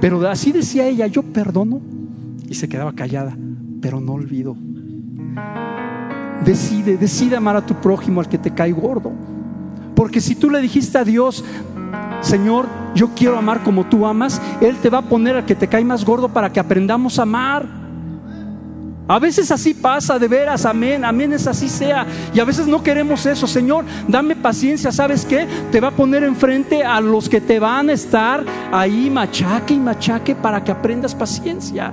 [0.00, 1.80] pero así decía ella, yo perdono.
[2.48, 3.36] Y se quedaba callada,
[3.80, 4.56] pero no olvido.
[6.44, 9.12] Decide, decide amar a tu prójimo al que te cae gordo.
[9.94, 11.44] Porque si tú le dijiste a Dios,
[12.20, 15.68] Señor, yo quiero amar como tú amas, Él te va a poner al que te
[15.68, 17.66] cae más gordo para que aprendamos a amar.
[19.08, 22.06] A veces así pasa, de veras, amén, amén, es así sea.
[22.34, 25.48] Y a veces no queremos eso, Señor, dame paciencia, ¿sabes qué?
[25.72, 29.78] Te va a poner enfrente a los que te van a estar ahí machaque y
[29.78, 31.90] machaque para que aprendas paciencia.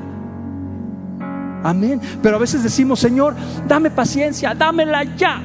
[1.66, 2.00] Amén.
[2.22, 3.34] Pero a veces decimos, Señor,
[3.68, 5.42] dame paciencia, dámela ya.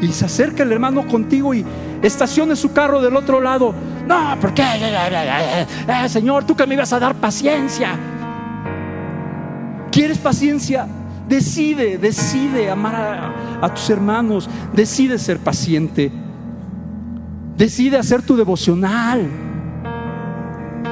[0.00, 1.66] Y se acerca el hermano contigo y
[2.00, 3.74] estacione su carro del otro lado.
[4.06, 4.64] No, ¿por qué?
[4.64, 7.90] Eh, señor, tú que me ibas a dar paciencia.
[9.92, 10.86] ¿Quieres paciencia?
[11.28, 16.10] Decide, decide amar a, a, tus hermanos, decide ser paciente,
[17.54, 19.28] decide hacer tu devocional.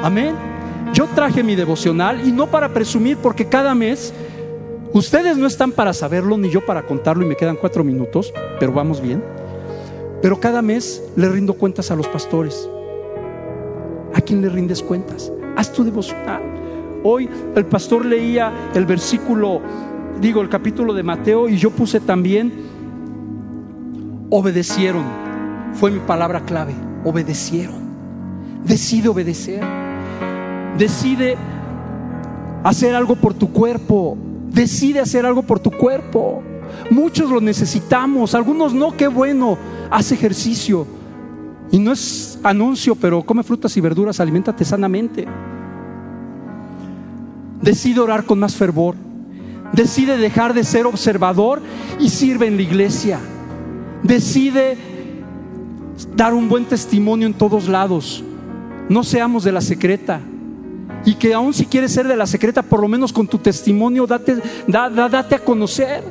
[0.02, 0.55] Amén.
[0.92, 4.12] Yo traje mi devocional y no para presumir, porque cada mes
[4.92, 8.72] ustedes no están para saberlo ni yo para contarlo y me quedan cuatro minutos, pero
[8.72, 9.22] vamos bien.
[10.22, 12.68] Pero cada mes le rindo cuentas a los pastores.
[14.14, 15.30] ¿A quién le rindes cuentas?
[15.56, 16.42] Haz tu devocional.
[17.02, 19.60] Hoy el pastor leía el versículo,
[20.20, 22.52] digo, el capítulo de Mateo y yo puse también,
[24.30, 25.04] obedecieron.
[25.74, 26.74] Fue mi palabra clave,
[27.04, 27.86] obedecieron.
[28.64, 29.85] Decide obedecer.
[30.76, 31.36] Decide
[32.62, 34.16] hacer algo por tu cuerpo.
[34.50, 36.42] Decide hacer algo por tu cuerpo.
[36.90, 39.58] Muchos lo necesitamos, algunos no, qué bueno.
[39.90, 40.86] Haz ejercicio.
[41.70, 45.26] Y no es anuncio, pero come frutas y verduras, alimentate sanamente.
[47.60, 48.94] Decide orar con más fervor.
[49.72, 51.60] Decide dejar de ser observador
[51.98, 53.18] y sirve en la iglesia.
[54.02, 54.76] Decide
[56.14, 58.22] dar un buen testimonio en todos lados.
[58.88, 60.20] No seamos de la secreta.
[61.06, 64.08] Y que aún si quieres ser de la secreta, por lo menos con tu testimonio,
[64.08, 64.36] date,
[64.66, 66.02] date a conocer.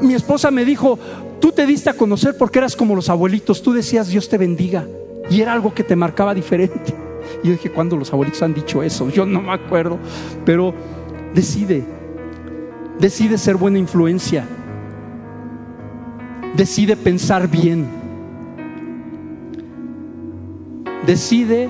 [0.00, 0.98] Mi esposa me dijo,
[1.38, 4.86] tú te diste a conocer porque eras como los abuelitos, tú decías Dios te bendiga.
[5.30, 6.94] Y era algo que te marcaba diferente.
[7.42, 9.10] Y yo dije, ¿cuándo los abuelitos han dicho eso?
[9.10, 9.98] Yo no me acuerdo.
[10.46, 10.72] Pero
[11.34, 11.84] decide,
[12.98, 14.46] decide ser buena influencia.
[16.56, 17.86] Decide pensar bien.
[21.04, 21.68] Decide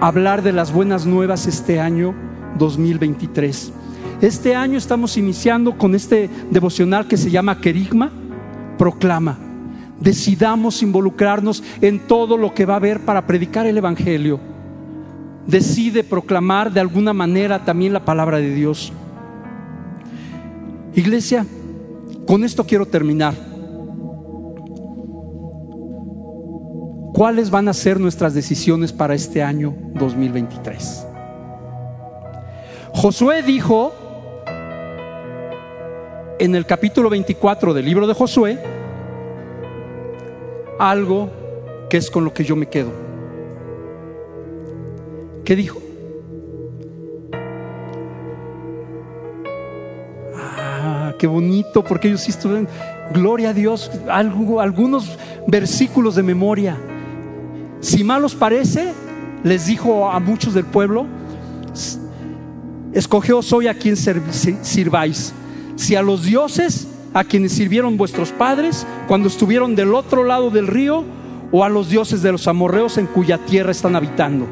[0.00, 2.14] hablar de las buenas nuevas este año
[2.58, 3.72] 2023.
[4.20, 8.10] Este año estamos iniciando con este devocional que se llama Querigma,
[8.78, 9.38] proclama.
[10.00, 14.38] Decidamos involucrarnos en todo lo que va a haber para predicar el Evangelio.
[15.46, 18.92] Decide proclamar de alguna manera también la palabra de Dios.
[20.94, 21.46] Iglesia,
[22.26, 23.55] con esto quiero terminar.
[27.16, 31.06] ¿Cuáles van a ser nuestras decisiones para este año 2023?
[32.92, 33.94] Josué dijo
[36.38, 38.58] en el capítulo 24 del libro de Josué
[40.78, 41.30] algo
[41.88, 42.92] que es con lo que yo me quedo.
[45.42, 45.80] ¿Qué dijo?
[50.36, 52.68] Ah, qué bonito, porque ellos sí estuvieron,
[53.14, 56.76] gloria a Dios, algunos versículos de memoria.
[57.86, 58.92] Si mal os parece,
[59.44, 61.06] les dijo a muchos del pueblo,
[62.92, 65.32] escogeos hoy a quien sirváis.
[65.76, 70.66] Si a los dioses a quienes sirvieron vuestros padres cuando estuvieron del otro lado del
[70.66, 71.04] río,
[71.52, 74.48] o a los dioses de los amorreos en cuya tierra están habitando.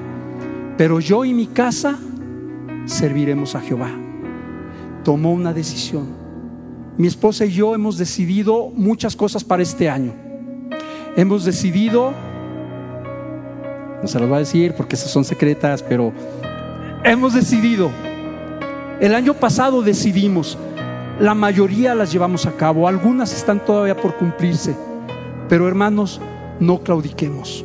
[0.78, 1.99] Pero yo y mi casa
[2.85, 3.91] serviremos a Jehová.
[5.03, 6.07] Tomó una decisión.
[6.97, 10.12] Mi esposa y yo hemos decidido muchas cosas para este año.
[11.16, 12.14] Hemos decidido
[14.05, 16.13] no se los voy a decir porque esas son secretas, pero
[17.05, 17.91] hemos decidido.
[19.01, 20.59] El año pasado decidimos,
[21.19, 24.77] la mayoría las llevamos a cabo, algunas están todavía por cumplirse,
[25.49, 26.21] pero hermanos,
[26.61, 27.65] no claudiquemos.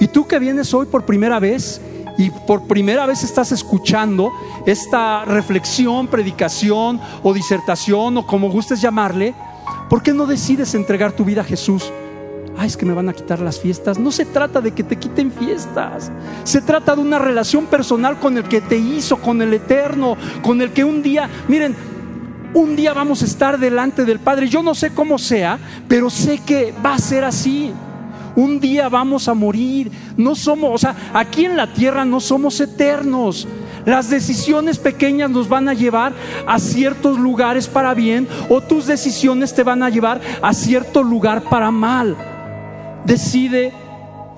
[0.00, 1.80] Y tú que vienes hoy por primera vez
[2.18, 4.32] y por primera vez estás escuchando
[4.66, 9.34] esta reflexión, predicación o disertación o como gustes llamarle,
[9.88, 11.92] ¿por qué no decides entregar tu vida a Jesús?
[12.60, 13.98] Ay, es que me van a quitar las fiestas.
[13.98, 16.12] No se trata de que te quiten fiestas.
[16.44, 20.60] Se trata de una relación personal con el que te hizo, con el eterno, con
[20.60, 21.74] el que un día, miren,
[22.52, 24.46] un día vamos a estar delante del Padre.
[24.46, 25.58] Yo no sé cómo sea,
[25.88, 27.72] pero sé que va a ser así.
[28.36, 29.90] Un día vamos a morir.
[30.18, 33.48] No somos, o sea, aquí en la tierra no somos eternos.
[33.86, 36.12] Las decisiones pequeñas nos van a llevar
[36.46, 41.44] a ciertos lugares para bien o tus decisiones te van a llevar a cierto lugar
[41.44, 42.29] para mal
[43.04, 43.72] decide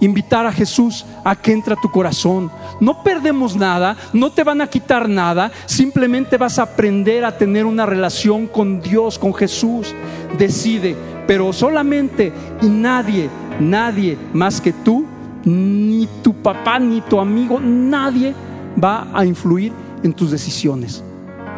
[0.00, 2.50] invitar a Jesús a que entre a tu corazón.
[2.80, 7.64] No perdemos nada, no te van a quitar nada, simplemente vas a aprender a tener
[7.66, 9.94] una relación con Dios, con Jesús.
[10.36, 10.96] Decide,
[11.26, 15.06] pero solamente y nadie, nadie más que tú
[15.44, 18.34] ni tu papá, ni tu amigo, nadie
[18.82, 21.02] va a influir en tus decisiones.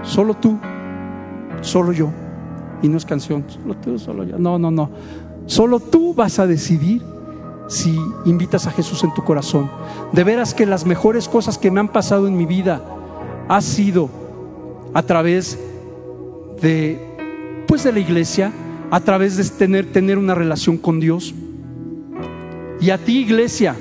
[0.03, 0.59] Solo tú,
[1.61, 2.11] solo yo.
[2.83, 4.39] Y no es canción, solo tú, solo yo.
[4.39, 4.91] No, no, no.
[5.47, 7.03] Solo tú vas a decidir
[7.69, 9.71] si invitas a Jesús en tu corazón.
[10.13, 12.83] De veras que las mejores cosas que me han pasado en mi vida
[13.49, 14.09] ha sido
[14.93, 15.59] a través
[16.61, 17.15] de
[17.67, 18.53] pues de la iglesia,
[18.91, 21.35] a través de tener, tener una relación con Dios.
[22.81, 23.77] Y a ti, iglesia,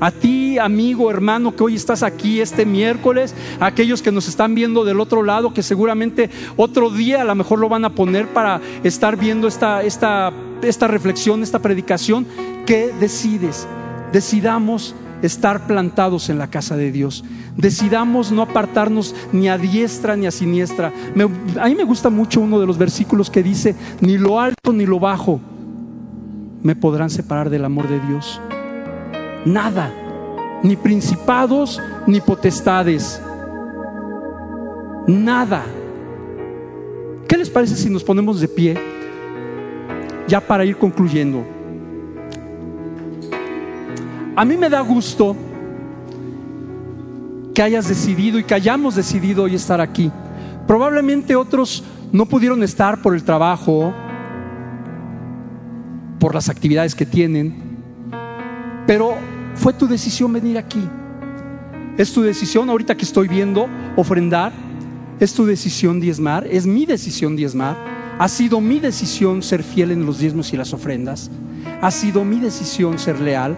[0.00, 4.54] a ti, amigo, hermano, que hoy estás aquí este miércoles, a aquellos que nos están
[4.54, 8.28] viendo del otro lado, que seguramente otro día a lo mejor lo van a poner
[8.28, 10.32] para estar viendo esta, esta,
[10.62, 12.26] esta reflexión, esta predicación,
[12.66, 13.66] ¿qué decides?
[14.12, 17.24] Decidamos estar plantados en la casa de Dios.
[17.56, 20.92] Decidamos no apartarnos ni a diestra ni a siniestra.
[21.60, 24.86] a mí me gusta mucho uno de los versículos que dice, ni lo alto ni
[24.86, 25.40] lo bajo
[26.62, 28.40] me podrán separar del amor de Dios.
[29.44, 29.92] Nada,
[30.62, 33.20] ni principados ni potestades.
[35.06, 35.64] Nada.
[37.28, 38.97] ¿Qué les parece si nos ponemos de pie?
[40.28, 41.44] Ya para ir concluyendo.
[44.36, 45.34] A mí me da gusto
[47.54, 50.12] que hayas decidido y que hayamos decidido hoy estar aquí.
[50.66, 53.92] Probablemente otros no pudieron estar por el trabajo,
[56.20, 57.54] por las actividades que tienen,
[58.86, 59.16] pero
[59.54, 60.88] fue tu decisión venir aquí.
[61.96, 63.66] Es tu decisión, ahorita que estoy viendo,
[63.96, 64.52] ofrendar.
[65.18, 66.46] Es tu decisión diezmar.
[66.46, 67.76] Es mi decisión diezmar.
[68.18, 71.30] Ha sido mi decisión ser fiel en los diezmos y las ofrendas.
[71.80, 73.56] Ha sido mi decisión ser leal.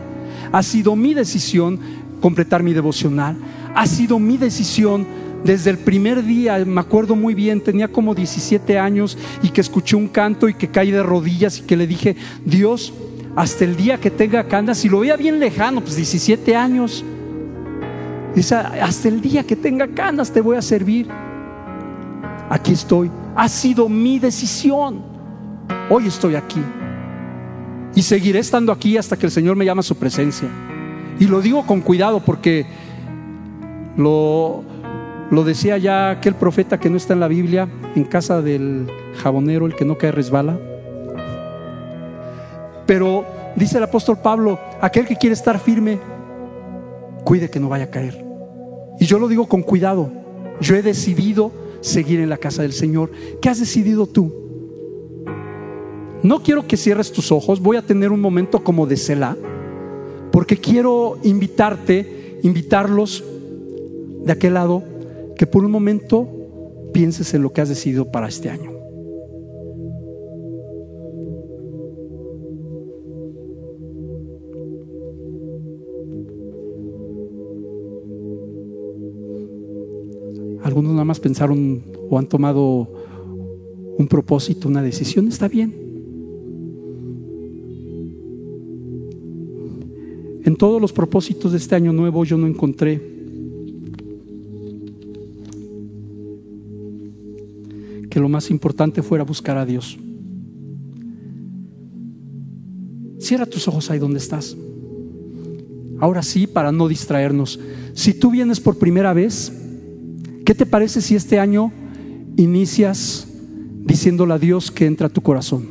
[0.52, 1.78] Ha sido mi decisión
[2.20, 3.36] completar mi devocional.
[3.74, 5.06] Ha sido mi decisión
[5.44, 9.96] desde el primer día, me acuerdo muy bien, tenía como 17 años y que escuché
[9.96, 12.92] un canto y que caí de rodillas y que le dije, Dios,
[13.36, 17.02] hasta el día que tenga canas, si lo veía bien lejano, pues 17 años,
[18.82, 21.08] hasta el día que tenga canas te voy a servir.
[22.50, 25.04] Aquí estoy, ha sido mi decisión.
[25.88, 26.60] Hoy estoy aquí
[27.94, 30.48] y seguiré estando aquí hasta que el Señor me llame a su presencia.
[31.20, 32.66] Y lo digo con cuidado porque
[33.96, 34.64] lo,
[35.30, 38.88] lo decía ya aquel profeta que no está en la Biblia, en casa del
[39.22, 40.58] jabonero, el que no cae resbala.
[42.84, 43.24] Pero
[43.54, 46.00] dice el apóstol Pablo, aquel que quiere estar firme,
[47.22, 48.24] cuide que no vaya a caer.
[48.98, 50.10] Y yo lo digo con cuidado.
[50.60, 53.10] Yo he decidido seguir en la casa del Señor.
[53.40, 54.32] ¿Qué has decidido tú?
[56.22, 59.36] No quiero que cierres tus ojos, voy a tener un momento como de cela,
[60.30, 63.24] porque quiero invitarte, invitarlos
[64.24, 64.82] de aquel lado
[65.36, 66.28] que por un momento
[66.92, 68.79] pienses en lo que has decidido para este año.
[80.70, 82.88] Algunos nada más pensaron o han tomado
[83.98, 85.74] un propósito, una decisión, está bien.
[90.44, 93.02] En todos los propósitos de este año nuevo yo no encontré
[98.08, 99.98] que lo más importante fuera buscar a Dios.
[103.18, 104.56] Cierra tus ojos ahí donde estás.
[105.98, 107.58] Ahora sí, para no distraernos.
[107.92, 109.59] Si tú vienes por primera vez,
[110.50, 111.70] ¿qué te parece si este año
[112.36, 113.28] inicias
[113.84, 115.64] diciéndole a Dios que entra a tu corazón?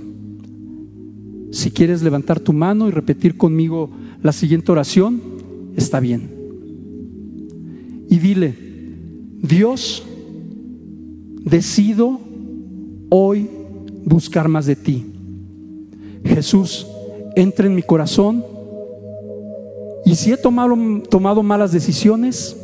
[1.52, 3.90] Si quieres levantar tu mano y repetir conmigo
[4.24, 5.22] la siguiente oración,
[5.76, 6.32] está bien.
[8.10, 8.56] Y dile,
[9.42, 10.06] Dios,
[11.44, 12.22] decido
[13.10, 13.50] hoy
[14.06, 15.06] buscar más de ti.
[16.24, 16.88] Jesús,
[17.36, 18.46] entra en mi corazón
[20.06, 20.78] y si he tomado,
[21.10, 22.56] tomado malas decisiones,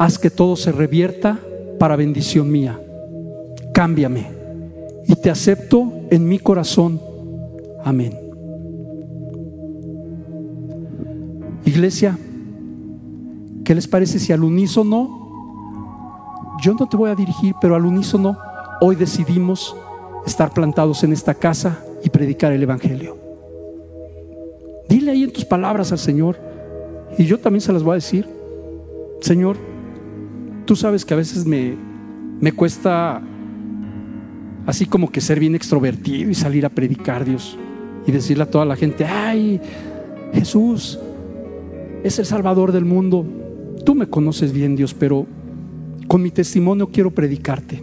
[0.00, 1.38] haz que todo se revierta
[1.78, 2.80] para bendición mía.
[3.74, 4.28] Cámbiame
[5.06, 6.98] y te acepto en mi corazón.
[7.84, 8.18] Amén.
[11.66, 12.18] Iglesia,
[13.62, 15.18] ¿qué les parece si al unísono
[16.62, 18.38] yo no te voy a dirigir, pero al unísono
[18.80, 19.76] hoy decidimos
[20.24, 23.18] estar plantados en esta casa y predicar el Evangelio.
[24.88, 26.38] Dile ahí en tus palabras al Señor,
[27.18, 28.26] y yo también se las voy a decir,
[29.20, 29.69] Señor,
[30.70, 31.74] tú sabes que a veces me,
[32.40, 33.20] me cuesta
[34.66, 37.58] así como que ser bien extrovertido y salir a predicar Dios
[38.06, 39.60] y decirle a toda la gente, ay,
[40.32, 41.00] Jesús
[42.04, 43.26] es el Salvador del mundo.
[43.84, 45.26] Tú me conoces bien, Dios, pero
[46.06, 47.82] con mi testimonio quiero predicarte.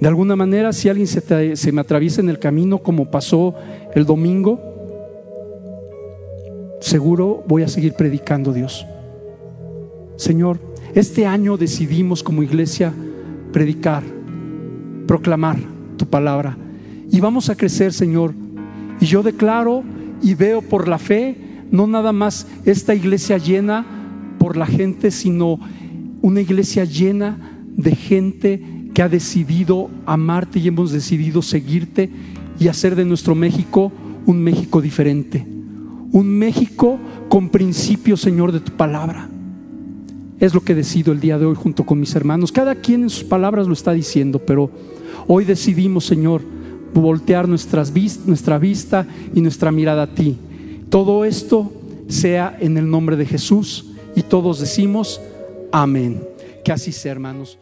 [0.00, 3.56] De alguna manera, si alguien se, me atraviesa en el camino, como pasó
[3.92, 4.60] el domingo,
[6.78, 8.86] seguro voy a seguir predicando Dios.
[10.14, 10.67] Señor,
[10.98, 12.92] este año decidimos como iglesia
[13.52, 14.02] predicar,
[15.06, 15.56] proclamar
[15.96, 16.58] tu palabra.
[17.12, 18.34] Y vamos a crecer, Señor.
[19.00, 19.84] Y yo declaro
[20.20, 21.36] y veo por la fe,
[21.70, 23.86] no nada más esta iglesia llena
[24.40, 25.60] por la gente, sino
[26.20, 32.10] una iglesia llena de gente que ha decidido amarte y hemos decidido seguirte
[32.58, 33.92] y hacer de nuestro México
[34.26, 35.46] un México diferente.
[36.10, 39.28] Un México con principios, Señor, de tu palabra.
[40.40, 42.52] Es lo que decido el día de hoy junto con mis hermanos.
[42.52, 44.70] Cada quien en sus palabras lo está diciendo, pero
[45.26, 46.42] hoy decidimos, Señor,
[46.94, 47.92] voltear nuestras
[48.26, 50.36] nuestra vista y nuestra mirada a ti.
[50.90, 51.72] Todo esto
[52.08, 55.20] sea en el nombre de Jesús y todos decimos
[55.72, 56.22] amén.
[56.64, 57.58] Que así sea, hermanos.